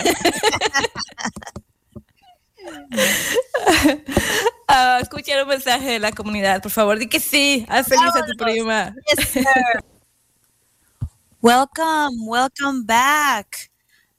[4.69, 6.62] a escuchar un mensaje de la comunidad?
[6.62, 7.64] Por favor, di que sí.
[7.69, 8.95] Haz feliz a tu prima.
[9.16, 9.45] Yes,
[11.40, 13.71] welcome, welcome back.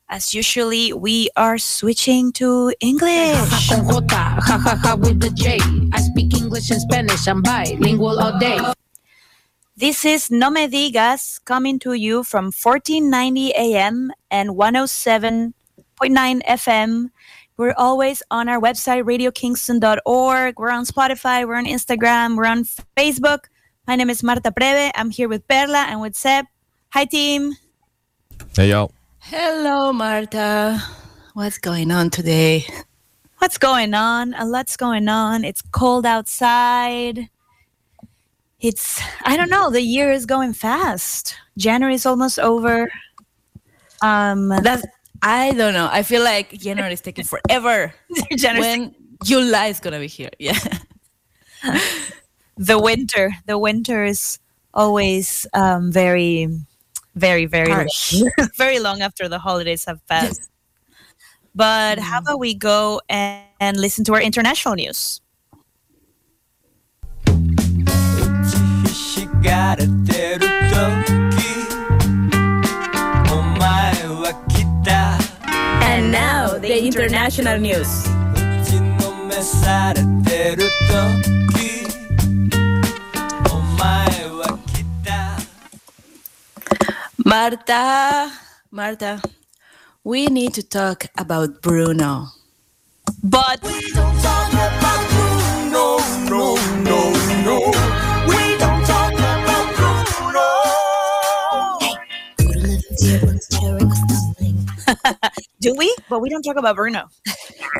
[0.09, 3.35] As usually, we are switching to English.
[3.67, 4.15] Con J,
[4.47, 5.59] ja ja ja with the J.
[5.91, 8.57] I speak English and Spanish, I'm bilingual all day.
[9.75, 15.53] This is No Me Digas coming to you from 1490 AM and 107.9
[15.99, 17.11] FM.
[17.57, 20.57] We're always on our website, radiokingston.org.
[20.57, 22.63] We're on Spotify, we're on Instagram, we're on
[22.95, 23.51] Facebook.
[23.85, 24.89] My name is Marta Preve.
[24.95, 26.45] I'm here with Perla and with Seb.
[26.93, 27.57] Hi, team.
[28.55, 28.96] Hey, y'all.
[29.29, 30.81] Hello, Marta.
[31.33, 32.65] What's going on today?
[33.39, 34.33] What's going on?
[34.35, 35.43] A lot's going on.
[35.43, 37.27] It's cold outside.
[38.61, 41.35] It's, I don't know, the year is going fast.
[41.57, 42.89] January is almost over.
[44.01, 44.85] Um, That's,
[45.21, 45.89] I don't know.
[45.91, 47.93] I feel like January is taking forever.
[48.37, 48.95] January when
[49.25, 50.31] July is gonna be here.
[50.39, 50.57] Yeah.
[52.55, 53.33] the winter.
[53.45, 54.39] The winter is
[54.73, 56.47] always um, very,
[57.17, 57.87] very, very long,
[58.55, 60.49] very long after the holidays have passed.
[61.55, 65.21] But how about we go and, and listen to our international news?
[75.81, 78.07] And now, the international news.
[87.27, 88.31] Marta,
[88.71, 89.21] Marta,
[90.05, 92.27] we need to talk about Bruno.
[93.21, 95.99] But we don't talk about Bruno,
[96.31, 96.55] no,
[96.87, 97.11] no,
[97.43, 97.59] no.
[98.31, 100.47] We don't talk about Bruno.
[105.59, 105.93] Do we?
[106.07, 107.09] But we don't talk about Bruno.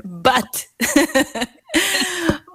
[0.04, 0.68] but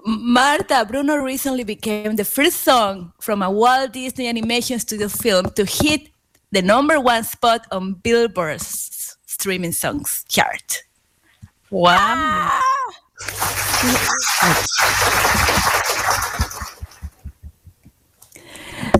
[0.04, 5.64] Marta, Bruno recently became the first song from a Walt Disney Animation Studio film to
[5.64, 6.10] hit
[6.52, 10.84] the number one spot on Billboard's streaming songs chart.
[11.70, 12.60] Wow.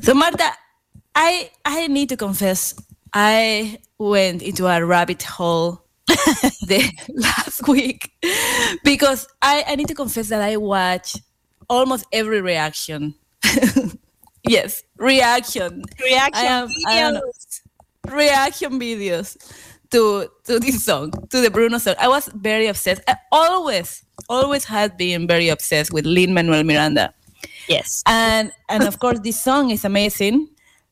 [0.03, 0.51] So Marta,
[1.15, 2.75] I I need to confess,
[3.13, 8.11] I went into a rabbit hole the last week
[8.83, 11.17] because I, I need to confess that I watch
[11.71, 13.15] almost every reaction.
[14.49, 15.85] yes, reaction.
[16.03, 17.42] Reaction I am- I am- videos.
[18.09, 19.37] Reaction videos
[19.91, 21.95] to to this song, to the Bruno song.
[21.99, 23.03] I was very obsessed.
[23.07, 27.15] I always, always had been very obsessed with Lin Manuel Miranda.
[27.69, 28.03] Yes.
[28.07, 30.49] And and of course this song is amazing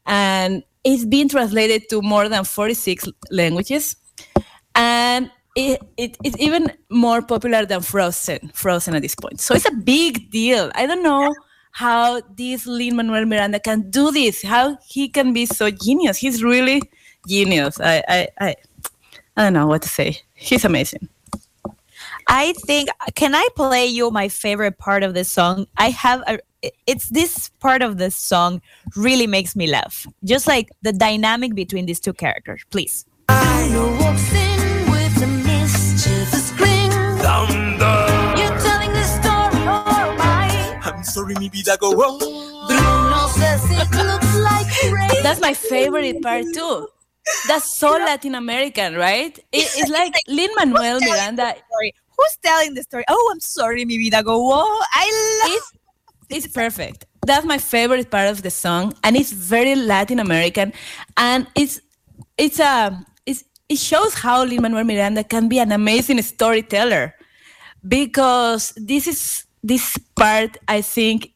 [0.07, 3.97] and it's been translated to more than 46 languages.
[4.75, 9.41] And it, it, it's even more popular than Frozen, Frozen at this point.
[9.41, 10.71] So it's a big deal.
[10.75, 11.35] I don't know
[11.73, 16.17] how this Lin Manuel Miranda can do this, how he can be so genius.
[16.17, 16.83] He's really
[17.31, 17.81] genius.
[17.81, 18.57] I, I, I,
[19.37, 20.19] I don't know what to say.
[20.35, 21.09] He's amazing.
[22.27, 25.67] I think can I play you my favorite part of this song?
[25.77, 26.39] I have a
[26.87, 28.61] it's this part of the song
[28.97, 30.07] really makes me laugh.
[30.25, 32.63] Just like the dynamic between these two characters.
[32.71, 33.07] Please.
[40.83, 42.21] I'm sorry, mi vida go on.
[45.23, 46.89] That's my favorite part too.
[47.49, 49.39] That's so Latin American, right?
[49.53, 51.55] It, it's like Lin Manuel Miranda.
[52.17, 53.05] Who's telling the story?
[53.09, 54.85] Oh, I'm sorry, mi vida go on.
[54.93, 55.07] I
[55.43, 55.53] love
[56.29, 57.07] It's, it's perfect.
[57.27, 60.73] That's my favorite part of the song, and it's very Latin American,
[61.17, 61.81] and it's
[62.39, 67.15] it's a it's, it shows how Lin Manuel Miranda can be an amazing storyteller,
[67.87, 71.33] because this is this part I think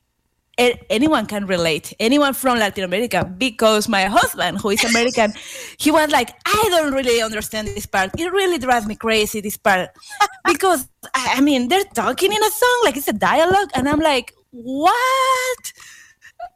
[0.59, 5.33] anyone can relate anyone from latin america because my husband who is american
[5.79, 9.57] he was like i don't really understand this part it really drives me crazy this
[9.57, 9.91] part
[10.47, 13.99] because i I mean they're talking in a song like it's a dialogue and i'm
[13.99, 15.73] like what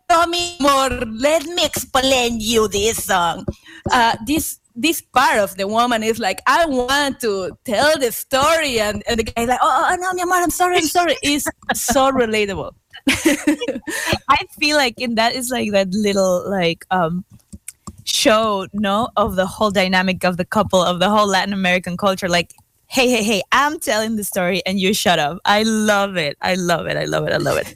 [0.08, 0.88] Tell me more.
[0.88, 3.44] Let me explain you this song.
[3.92, 8.80] Uh, this this part of the woman is like, I want to tell the story,
[8.80, 11.16] and, and the guy like, oh, oh no, mi amor, I'm sorry, I'm sorry.
[11.22, 12.72] It's so relatable.
[14.28, 17.24] I feel like in that is like that little like um
[18.04, 22.28] show, no, of the whole dynamic of the couple of the whole Latin American culture.
[22.28, 22.54] Like,
[22.86, 25.38] hey, hey, hey, I'm telling the story and you shut up.
[25.44, 26.36] I love it.
[26.40, 26.96] I love it.
[26.96, 27.32] I love it.
[27.32, 27.74] I love it.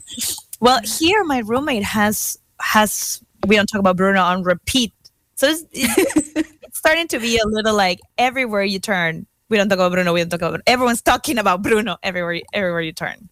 [0.59, 4.93] well, here my roommate has has we don't talk about Bruno on repeat.
[5.35, 9.25] So it's, it's, starting to be a little like everywhere you turn.
[9.49, 10.13] We don't talk about Bruno.
[10.13, 10.63] We don't talk about Bruno.
[10.67, 12.41] Everyone's talking about Bruno everywhere.
[12.53, 13.29] Everywhere you turn.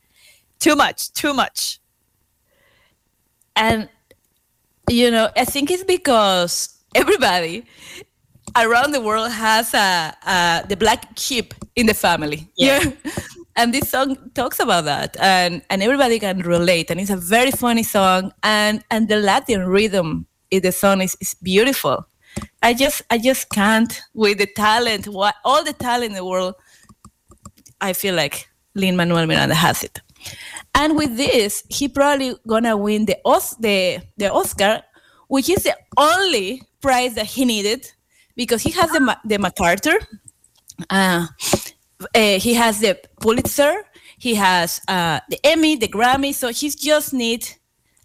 [0.60, 1.12] Too much.
[1.14, 1.80] Too much.
[3.56, 3.89] And
[4.89, 7.66] you know, I think it's because everybody
[8.58, 12.47] around the world has a, a the black sheep in the family.
[12.58, 12.91] Yeah.
[13.56, 16.91] and this song talks about that, and and everybody can relate.
[16.91, 21.16] And it's a very funny song, and and the Latin rhythm in the song is,
[21.22, 22.06] is beautiful.
[22.62, 26.56] I just I just can't with the talent, what all the talent in the world.
[27.80, 29.99] I feel like Lin Manuel Miranda has it.
[30.76, 34.82] And with this, he probably gonna win the Os- the the Oscar,
[35.28, 37.91] which is the only prize that he needed
[38.36, 39.99] because he has the Ma- the MacArthur,
[40.89, 41.28] uh,
[42.15, 43.84] uh, he has the Pulitzer,
[44.17, 46.34] he has uh, the Emmy, the Grammy.
[46.34, 47.47] So he just need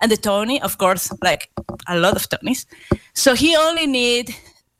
[0.00, 1.50] and the Tony, of course, like
[1.88, 2.66] a lot of Tonys.
[3.14, 4.34] So he only need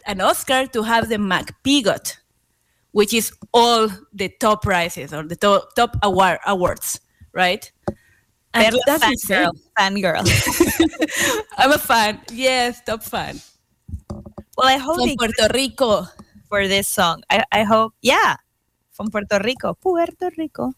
[0.06, 2.16] an Oscar to have the MacPigot,
[2.92, 7.00] which is all the top prizes or the top, top award, awards,
[7.36, 7.70] right?
[8.54, 9.52] And Perla that's fangirl.
[9.52, 9.52] insane.
[9.78, 10.24] Fangirl.
[11.58, 12.20] I'm a fan.
[12.32, 13.40] Yes, top fan.
[14.56, 16.06] Well, I hope From Puerto Rico.
[16.48, 17.22] for this song.
[17.28, 18.36] I, I hope, yeah,
[18.92, 20.72] from Puerto Rico, Puerto Rico.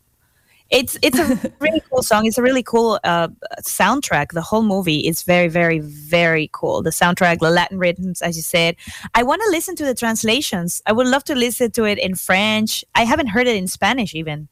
[0.70, 2.26] It's it's a really cool song.
[2.26, 3.28] It's a really cool uh,
[3.62, 4.32] soundtrack.
[4.32, 6.82] The whole movie is very, very, very cool.
[6.82, 8.76] The soundtrack, the Latin rhythms, as you said.
[9.14, 10.82] I want to listen to the translations.
[10.84, 12.84] I would love to listen to it in French.
[12.94, 14.48] I haven't heard it in Spanish even.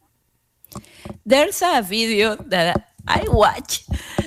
[1.24, 3.84] There's a video that I watch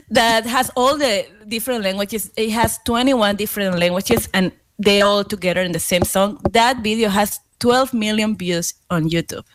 [0.10, 2.32] that has all the different languages.
[2.36, 6.40] It has 21 different languages, and they all together in the same song.
[6.52, 9.46] That video has 12 million views on YouTube.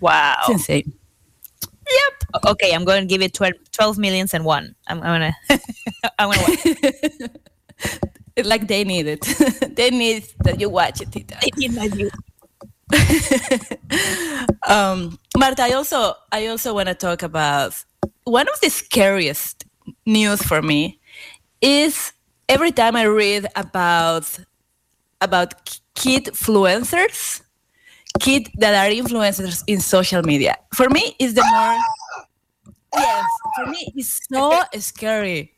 [0.00, 0.36] Wow.
[0.40, 0.92] It's insane.
[1.90, 2.44] Yep.
[2.46, 4.74] Okay, I'm going to give it 12, 12 millions and one.
[4.86, 5.36] I'm, I'm gonna.
[6.18, 6.42] I'm gonna.
[6.42, 7.30] Watch.
[8.44, 9.22] Like they need it.
[9.76, 11.10] they need that you watch it.
[11.10, 11.36] Tita.
[11.42, 12.10] I need my view.
[14.66, 17.84] um, Marta, I also I also want to talk about
[18.24, 19.64] one of the scariest
[20.06, 20.98] news for me
[21.60, 22.12] is
[22.48, 24.38] every time I read about
[25.20, 27.42] about kid influencers,
[28.20, 30.56] kid that are influencers in social media.
[30.74, 31.78] For me, is the more
[32.94, 33.24] yes.
[33.56, 35.52] For me, it's so scary.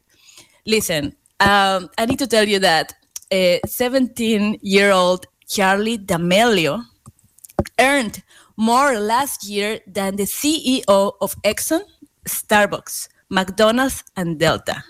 [0.67, 2.95] Listen, um, I need to tell you that
[3.31, 6.85] a 17-year-old Charlie D'Amelio
[7.79, 8.23] earned
[8.57, 11.83] more last year than the CEO of Exxon,
[12.29, 14.85] Starbucks, McDonald's, and Delta.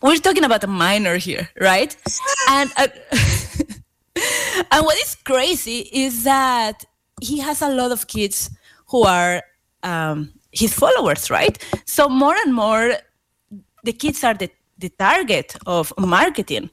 [0.00, 1.96] We're talking about a minor here, right?
[2.50, 2.88] and uh,
[4.70, 6.84] and what is crazy is that
[7.20, 8.50] he has a lot of kids
[8.88, 9.42] who are
[9.82, 11.56] um, his followers, right?
[11.86, 12.94] So more and more,
[13.84, 16.70] the kids are the, the target of marketing.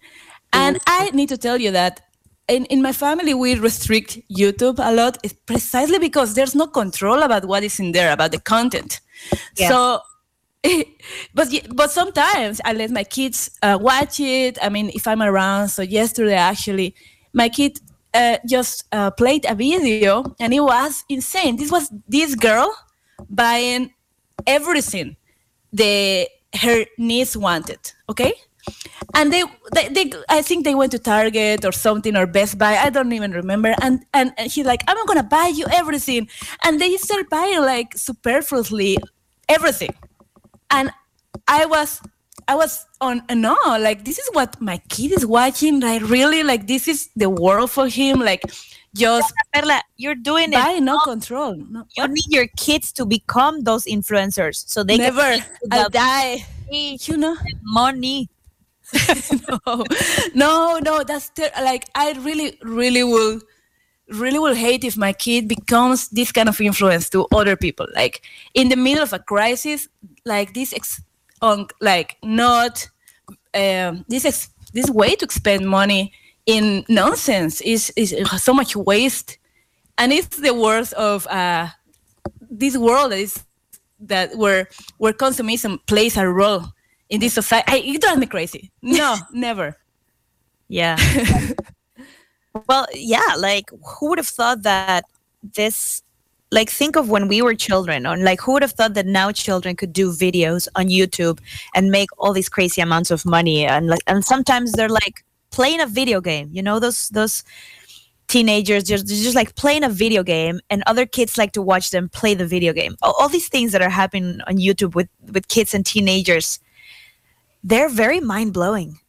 [0.52, 2.02] And I need to tell you that
[2.50, 7.46] in, in my family, we restrict YouTube a lot precisely because there's no control about
[7.46, 9.00] what is in there, about the content.
[9.58, 9.70] Yeah.
[9.70, 10.02] So,
[11.34, 14.58] but but sometimes I let my kids uh, watch it.
[14.62, 15.70] I mean, if I'm around.
[15.70, 16.96] So yesterday, actually,
[17.34, 17.80] my kid
[18.14, 21.56] uh, just uh, played a video, and it was insane.
[21.56, 22.74] This was this girl
[23.30, 23.94] buying
[24.48, 25.16] everything
[25.72, 27.80] the her niece wanted.
[28.10, 28.34] Okay,
[29.14, 29.44] and they,
[29.74, 32.76] they, they I think they went to Target or something or Best Buy.
[32.78, 33.74] I don't even remember.
[33.82, 36.30] And and, and he's like, I'm gonna buy you everything,
[36.64, 38.98] and they start buying like superfluously
[39.48, 39.94] everything,
[40.72, 40.92] and
[41.48, 42.02] I was.
[42.48, 45.82] I was on no, like this is what my kid is watching.
[45.82, 48.20] Like really, like this is the world for him.
[48.22, 48.42] Like
[48.96, 50.82] just Perla, you're doing buy it.
[50.82, 51.56] no control.
[51.70, 55.22] No, You need your kids to become those influencers so they never.
[55.22, 56.46] can I'll die.
[56.72, 57.38] You know.
[57.64, 58.30] money.
[59.66, 59.84] no,
[60.34, 61.04] no, no.
[61.04, 63.40] That's ter- like I really, really will,
[64.10, 67.88] really will hate if my kid becomes this kind of influence to other people.
[67.96, 68.24] Like
[68.54, 69.88] in the middle of a crisis,
[70.26, 71.02] like this, ex-
[71.42, 72.88] on like not
[73.54, 76.14] um, this ex- this way to spend money
[76.46, 79.38] in nonsense is is so much waste,
[79.98, 81.68] and it's the worst of uh,
[82.50, 83.44] this world is
[84.00, 84.68] that where
[84.98, 86.66] where consumerism plays a role
[87.10, 87.66] in this society.
[87.68, 88.72] I, it drives me crazy.
[88.82, 89.78] No, never.
[90.68, 90.98] Yeah.
[92.68, 95.06] well, yeah, like who would have thought that
[95.56, 96.04] this
[96.52, 99.32] like think of when we were children or like who would have thought that now
[99.32, 101.40] children could do videos on YouTube
[101.76, 105.80] and make all these crazy amounts of money and like and sometimes they're like playing
[105.80, 107.44] a video game, you know, those those
[108.28, 112.10] teenagers just just like playing a video game and other kids like to watch them
[112.10, 112.96] play the video game.
[113.02, 116.60] All, all these things that are happening on YouTube with with kids and teenagers
[117.64, 119.00] they're very mind-blowing.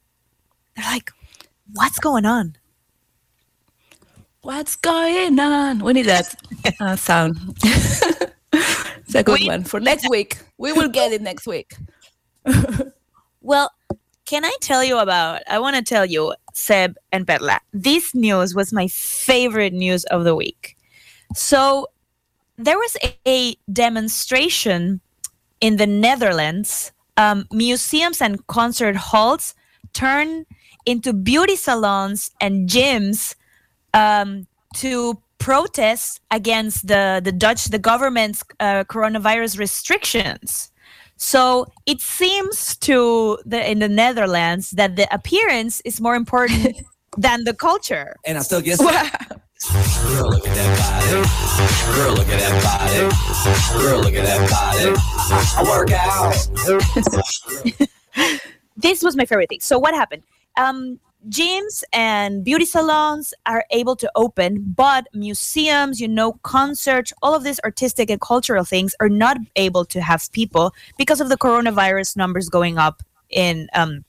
[0.77, 1.11] They're like
[1.73, 2.57] what's going on?
[4.43, 5.81] What's going on?
[5.81, 6.35] We need that
[6.81, 7.37] uh, sound.
[7.63, 10.39] it's a good We- one for next week.
[10.59, 11.75] We will get it next week.
[13.43, 13.71] Well,
[14.27, 15.43] can I tell you about?
[15.49, 17.61] I want to tell you, Seb and Perla.
[17.73, 20.77] This news was my favorite news of the week.
[21.35, 21.89] So,
[22.59, 25.01] there was a, a demonstration
[25.61, 26.93] in the Netherlands.
[27.21, 29.55] Um, museums and concert halls
[29.93, 30.47] turn
[30.87, 33.35] into beauty salons and gyms
[33.93, 34.47] um,
[34.77, 40.71] to protest against the the Dutch the government's uh, coronavirus restrictions.
[41.17, 46.77] So it seems to the in the Netherlands that the appearance is more important
[47.19, 48.17] than the culture.
[48.25, 48.79] And I still get
[49.69, 51.11] Girl, look at that body.
[51.97, 53.01] Girl, look at that body.
[53.83, 54.95] Girl, look at that body.
[55.57, 56.35] I work out.
[58.81, 59.61] This was my favorite thing.
[59.61, 60.23] So what happened?
[60.57, 60.99] Um,
[61.29, 67.45] gyms and beauty salons are able to open, but museums, you know, concerts, all of
[67.45, 72.17] these artistic and cultural things are not able to have people because of the coronavirus
[72.17, 74.05] numbers going up in um,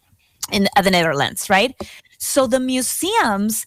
[0.51, 1.75] in uh, the Netherlands, right?
[2.17, 3.65] So the museums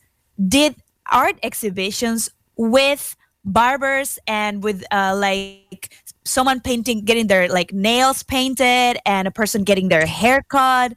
[0.48, 0.74] did
[1.10, 5.94] art exhibitions with barbers and with uh, like
[6.24, 10.94] someone painting getting their like nails painted and a person getting their hair cut.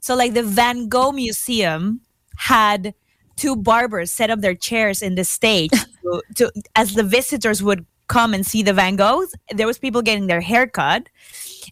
[0.00, 2.00] So like the van gogh museum
[2.36, 2.94] had
[3.36, 5.70] two barbers set up their chairs in the stage
[6.02, 10.02] to, to as the visitors would come and see the van goghs there was people
[10.02, 11.08] getting their hair cut.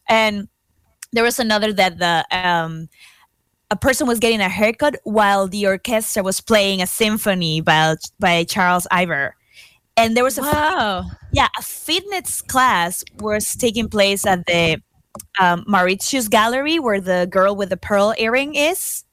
[0.08, 0.48] And
[1.12, 2.88] there was another that the um
[3.70, 8.44] a person was getting a haircut while the orchestra was playing a symphony by by
[8.44, 9.36] Charles Iver.
[9.96, 11.04] And there was a Wow.
[11.32, 14.82] yeah, a fitness class was taking place at the
[15.40, 19.04] um, Mauritius Gallery, where the girl with the pearl earring is.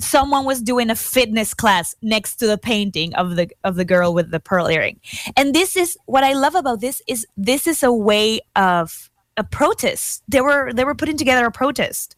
[0.00, 4.12] Someone was doing a fitness class next to the painting of the of the girl
[4.12, 5.00] with the pearl earring,
[5.36, 9.44] and this is what I love about this is this is a way of a
[9.44, 10.22] protest.
[10.28, 12.16] They were they were putting together a protest.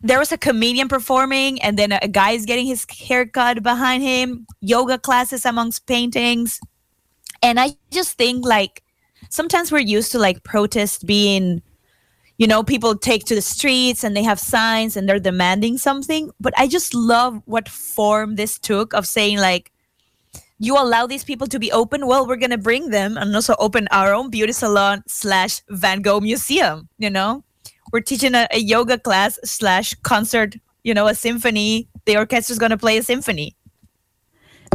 [0.00, 4.46] There was a comedian performing, and then a, guy is getting his haircut behind him.
[4.60, 6.60] Yoga classes amongst paintings.
[7.42, 8.82] And i just think like
[9.28, 11.62] sometimes we're used to like protest being
[12.36, 16.30] you know people take to the streets and they have signs and they're demanding something.
[16.40, 19.72] But i just love what form this took of saying like
[20.60, 22.06] you allow these people to be open.
[22.06, 26.20] Well we're gonna bring them and also open our own beauty salon slash van gogh
[26.20, 27.44] museum you know
[27.92, 32.78] we're teaching a, a yoga class slash concert you know a symphony the orchestra's gonna
[32.78, 33.54] play a symphony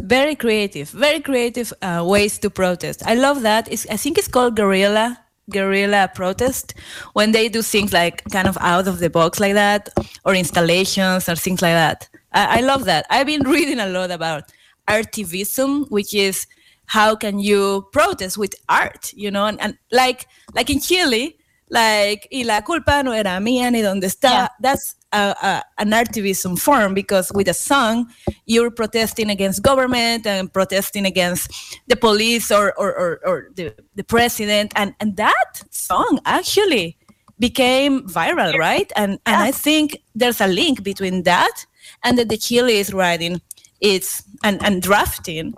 [0.02, 3.04] Very creative, very creative uh, ways to protest.
[3.06, 3.72] I love that.
[3.72, 6.74] It's, I think it's called guerrilla guerrilla protest
[7.14, 9.90] when they do things like kind of out of the box like that
[10.26, 12.10] or installations or things like that.
[12.32, 13.06] I, I love that.
[13.10, 14.52] I've been reading a lot about
[14.88, 16.48] artivism, which is
[16.88, 21.38] how can you protest with art, you know, and, and like like in Chile,
[21.74, 24.30] like y la culpa no era mía ni donde está.
[24.30, 24.48] Yeah.
[24.62, 28.08] That's a, a, an activism form because with a song
[28.46, 31.52] you're protesting against government and protesting against
[31.88, 34.72] the police or or, or, or the, the president.
[34.76, 36.98] And and that song actually
[37.40, 38.92] became viral right?
[38.96, 41.66] And and i think there's a link between that
[42.04, 43.42] and that the chile is writing
[43.82, 45.54] it's and, and drafting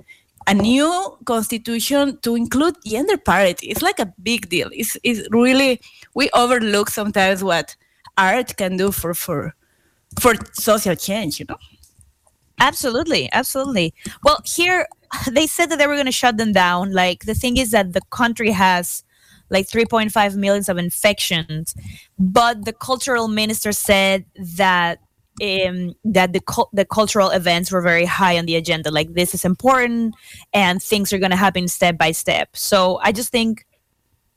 [0.47, 3.67] a new constitution to include gender parity.
[3.67, 4.69] It's like a big deal.
[4.71, 5.81] It's, it's really
[6.15, 7.75] we overlook sometimes what
[8.17, 9.53] art can do for for
[10.19, 11.57] for social change you know
[12.59, 13.93] Absolutely, absolutely.
[14.23, 14.87] Well, here
[15.29, 16.93] they said that they were going to shut them down.
[16.93, 19.03] Like the thing is that the country has
[19.49, 21.75] like 3.5 millions of infections,
[22.17, 24.25] but the cultural minister said
[24.57, 24.99] that
[25.43, 28.89] um, that the the cultural events were very high on the agenda.
[28.89, 30.15] Like this is important,
[30.53, 32.55] and things are going to happen step by step.
[32.55, 33.65] So I just think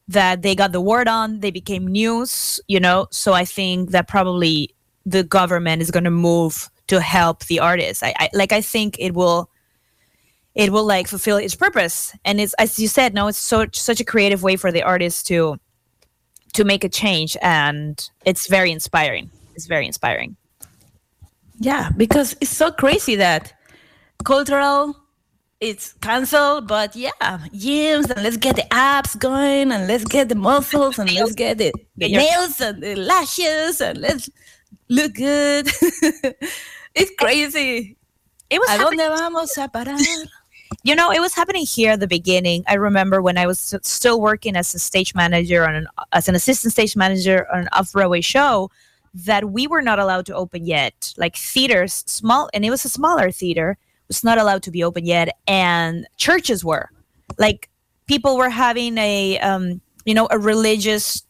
[0.09, 1.40] that they got the word on.
[1.40, 3.06] They became news, you know.
[3.11, 8.02] So I think that probably the government is going to move to help the artists.
[8.02, 9.50] I, I like I think it will
[10.54, 12.12] it will like fulfill its purpose.
[12.24, 15.22] And it's as you said, no, it's so such a creative way for the artists
[15.24, 15.59] to
[16.54, 19.30] to make a change and it's very inspiring.
[19.54, 20.36] It's very inspiring.
[21.61, 23.52] Yeah, because it's so crazy that
[24.24, 24.96] cultural
[25.61, 30.34] it's canceled, but yeah, gyms and let's get the abs going and let's get the
[30.34, 34.30] muscles and let's get the, the nails and the lashes and let's
[34.88, 35.68] look good.
[36.94, 37.96] it's crazy.
[38.50, 39.98] It was ¿A dónde vamos a parar?
[40.84, 42.62] you know, it was happening here at the beginning.
[42.66, 46.34] I remember when I was still working as a stage manager on an, as an
[46.34, 48.70] assistant stage manager on an off Broadway show
[49.12, 51.12] that we were not allowed to open yet.
[51.16, 53.76] Like theaters, small, and it was a smaller theater,
[54.09, 56.90] was not allowed to be open yet, and churches were.
[57.38, 57.68] Like
[58.06, 61.22] people were having a um, you know a religious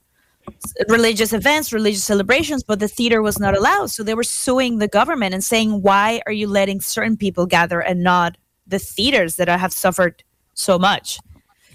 [0.89, 3.91] religious events, religious celebrations, but the theater was not allowed.
[3.91, 7.81] So they were suing the government and saying, "Why are you letting certain people gather
[7.81, 10.23] and not the theaters that have suffered
[10.55, 11.19] so much?"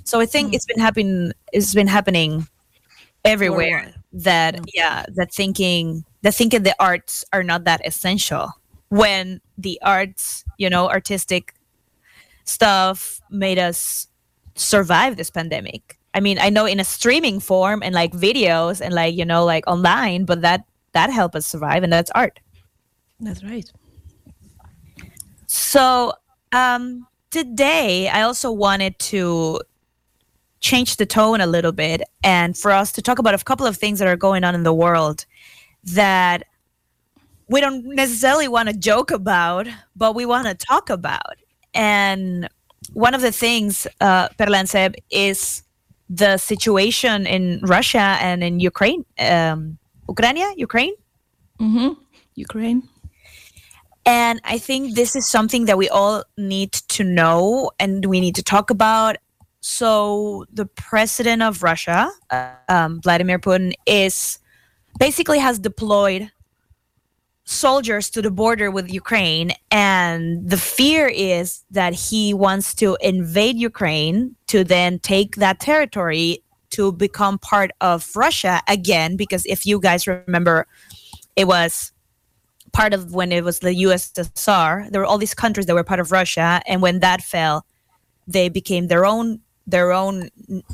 [0.05, 1.33] So I think it's been happening.
[1.51, 2.47] It's been happening
[3.25, 3.93] everywhere.
[4.13, 8.53] That yeah, that thinking that thinking the arts are not that essential
[8.93, 11.55] when the arts, you know, artistic
[12.43, 14.07] stuff made us
[14.53, 15.97] survive this pandemic.
[16.13, 19.45] I mean, I know in a streaming form and like videos and like, you know,
[19.45, 22.39] like online, but that that helped us survive and that's art.
[23.19, 23.71] That's right.
[25.47, 26.13] So,
[26.51, 29.59] um today I also wanted to
[30.59, 33.75] change the tone a little bit and for us to talk about a couple of
[33.75, 35.25] things that are going on in the world
[35.83, 36.43] that
[37.53, 41.35] we don't necessarily want to joke about, but we want to talk about.
[41.75, 42.49] And
[42.93, 45.61] one of the things, uh, Perlanseb, is
[46.09, 49.77] the situation in Russia and in Ukraine, um,
[50.09, 50.95] Ukraine, Ukraine.
[51.59, 51.89] Mm-hmm.
[52.33, 52.89] Ukraine.
[54.03, 58.35] And I think this is something that we all need to know and we need
[58.35, 59.17] to talk about.
[59.61, 64.39] So, the president of Russia, uh, um, Vladimir Putin, is
[64.99, 66.31] basically has deployed
[67.45, 69.51] soldiers to the border with Ukraine.
[69.71, 76.43] And the fear is that he wants to invade Ukraine to then take that territory
[76.71, 79.15] to become part of Russia again.
[79.15, 80.67] Because if you guys remember,
[81.35, 81.91] it was
[82.71, 84.89] part of when it was the USSR.
[84.89, 87.65] There were all these countries that were part of Russia, and when that fell,
[88.27, 90.29] they became their own their own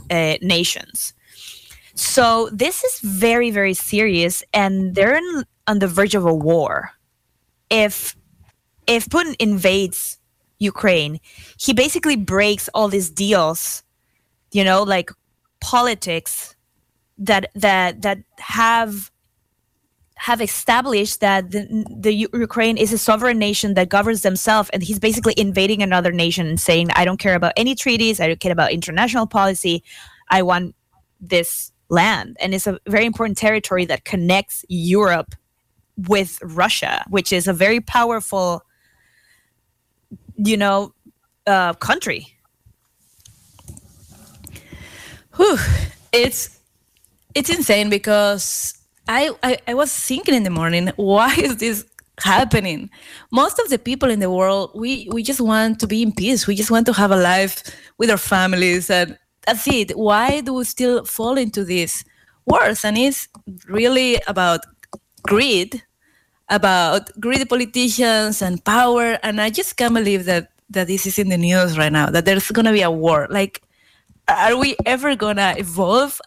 [0.09, 1.13] uh, nations.
[1.93, 6.91] So this is very very serious, and they're in, on the verge of a war.
[7.69, 8.17] If
[8.87, 10.17] if Putin invades
[10.57, 11.19] Ukraine,
[11.57, 13.83] he basically breaks all these deals,
[14.51, 15.11] you know, like
[15.61, 16.55] politics
[17.19, 19.11] that that that have
[20.15, 24.99] have established that the, the Ukraine is a sovereign nation that governs themselves, and he's
[24.99, 28.19] basically invading another nation and saying, "I don't care about any treaties.
[28.19, 29.83] I don't care about international policy.
[30.29, 30.75] I want
[31.21, 35.35] this land." And it's a very important territory that connects Europe
[36.07, 38.63] with Russia, which is a very powerful,
[40.37, 40.93] you know,
[41.47, 42.27] uh, country.
[45.35, 45.57] Whew.
[46.11, 46.59] It's
[47.35, 48.73] it's insane because
[49.07, 51.85] I, I I was thinking in the morning, why is this
[52.19, 52.89] happening?
[53.31, 56.47] Most of the people in the world, we we just want to be in peace.
[56.47, 57.63] We just want to have a life
[57.97, 59.91] with our families, and that's it.
[59.97, 62.03] Why do we still fall into this
[62.45, 62.83] wars?
[62.83, 63.27] And it's
[63.67, 64.61] really about
[65.23, 65.83] greed,
[66.49, 69.19] about greedy politicians and power.
[69.23, 72.09] And I just can't believe that that this is in the news right now.
[72.09, 73.27] That there's gonna be a war.
[73.29, 73.61] Like
[74.29, 76.21] are we ever gonna evolve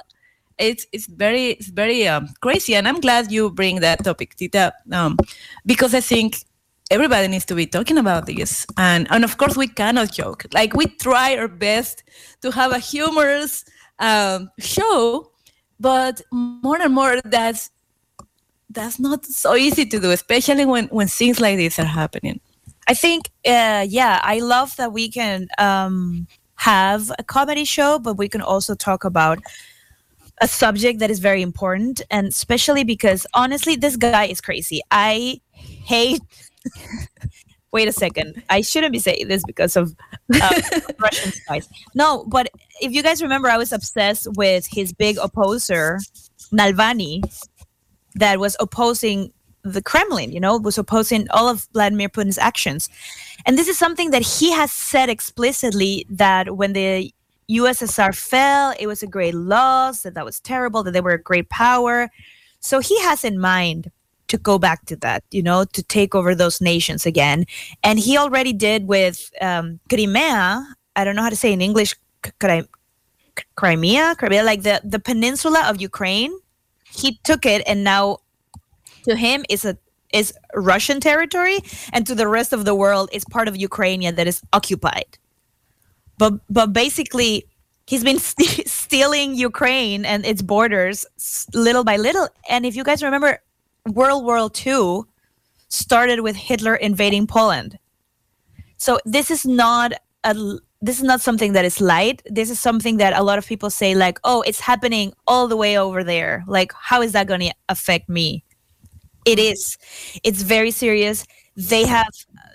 [0.58, 4.72] it's it's very it's very um, crazy and i'm glad you bring that topic tita
[4.92, 5.16] um,
[5.64, 6.44] because i think
[6.90, 10.74] everybody needs to be talking about this and and of course we cannot joke like
[10.74, 12.02] we try our best
[12.40, 13.64] to have a humorous
[13.98, 15.30] um, show
[15.80, 17.70] but more and more that's
[18.72, 22.40] that's not so easy to do especially when when things like this are happening
[22.88, 28.14] I think, uh, yeah, I love that we can um, have a comedy show, but
[28.14, 29.38] we can also talk about
[30.40, 34.80] a subject that is very important, and especially because honestly, this guy is crazy.
[34.90, 36.20] I hate.
[37.72, 38.42] Wait a second.
[38.50, 39.94] I shouldn't be saying this because of
[40.34, 40.60] uh,
[40.98, 41.68] Russian spies.
[41.94, 42.50] No, but
[42.82, 45.98] if you guys remember, I was obsessed with his big opposer,
[46.52, 47.22] Navalny,
[48.14, 49.32] that was opposing
[49.64, 52.88] the Kremlin, you know, was opposing all of Vladimir Putin's actions.
[53.46, 57.14] And this is something that he has said explicitly that when the
[57.50, 61.22] USSR fell, it was a great loss, that that was terrible, that they were a
[61.22, 62.10] great power.
[62.60, 63.90] So he has in mind
[64.28, 67.44] to go back to that, you know, to take over those nations again.
[67.82, 70.66] And he already did with um, Crimea.
[70.96, 71.94] I don't know how to say in English,
[73.56, 76.32] Crimea, Crimea, like the, the peninsula of Ukraine.
[76.94, 78.18] He took it and now
[79.04, 79.76] to him is a
[80.12, 81.58] is Russian territory,
[81.92, 85.18] and to the rest of the world is part of Ukraine that is occupied.
[86.18, 87.46] But but basically,
[87.86, 91.06] he's been st- stealing Ukraine and its borders
[91.54, 92.28] little by little.
[92.48, 93.40] And if you guys remember,
[93.86, 95.02] World War II
[95.68, 97.78] started with Hitler invading Poland.
[98.76, 99.92] So this is not
[100.24, 100.34] a
[100.82, 102.22] this is not something that is light.
[102.26, 105.56] This is something that a lot of people say like, "Oh, it's happening all the
[105.56, 106.44] way over there.
[106.46, 108.44] Like, how is that going to affect me?"
[109.24, 109.76] it is
[110.22, 111.24] it's very serious
[111.56, 112.08] they have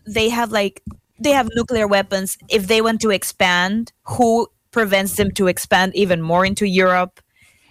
[0.05, 0.83] they have like
[1.19, 6.21] they have nuclear weapons if they want to expand who prevents them to expand even
[6.21, 7.21] more into europe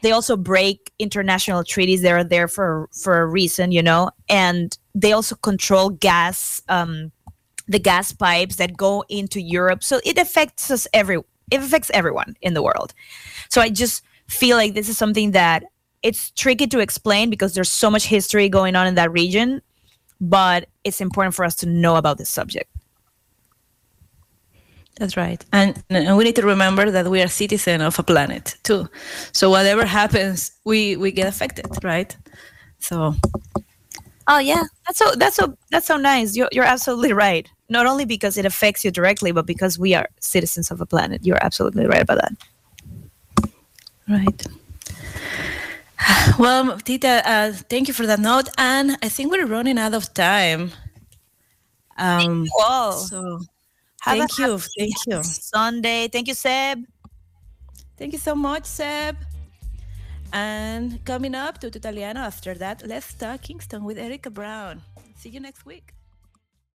[0.03, 4.79] they also break international treaties that are there for for a reason you know and
[4.95, 7.13] they also control gas um
[7.69, 11.19] the gas pipes that go into europe so it affects us every
[11.51, 12.95] it affects everyone in the world
[13.49, 15.65] so i just feel like this is something that
[16.03, 19.61] it's tricky to explain because there's so much history going on in that region,
[20.21, 22.71] but it's important for us to know about this subject.
[24.99, 25.45] That's right.
[25.53, 28.89] And, and we need to remember that we are citizens of a planet too.
[29.33, 32.17] So whatever happens, we, we get affected, right?
[32.79, 33.15] So
[34.29, 36.35] Oh yeah, that's so that's so that's so nice.
[36.35, 37.49] You're you're absolutely right.
[37.69, 41.25] Not only because it affects you directly, but because we are citizens of a planet.
[41.25, 43.51] You're absolutely right about that.
[44.09, 44.47] Right.
[46.39, 48.49] Well, Tita, uh, thank you for that note.
[48.59, 50.71] And I think we're running out of time.
[51.99, 52.93] Um, Whoa.
[52.93, 53.41] so
[54.03, 54.59] Have a thank you.
[54.59, 55.23] Thank you.
[55.23, 56.09] Sunday.
[56.09, 56.85] Thank you, Seb.
[57.97, 59.17] Thank you so much, Seb.
[60.33, 64.83] And coming up to Tutaliano after that, let's talk Kingston with Erica Brown.
[65.17, 65.96] See you next week.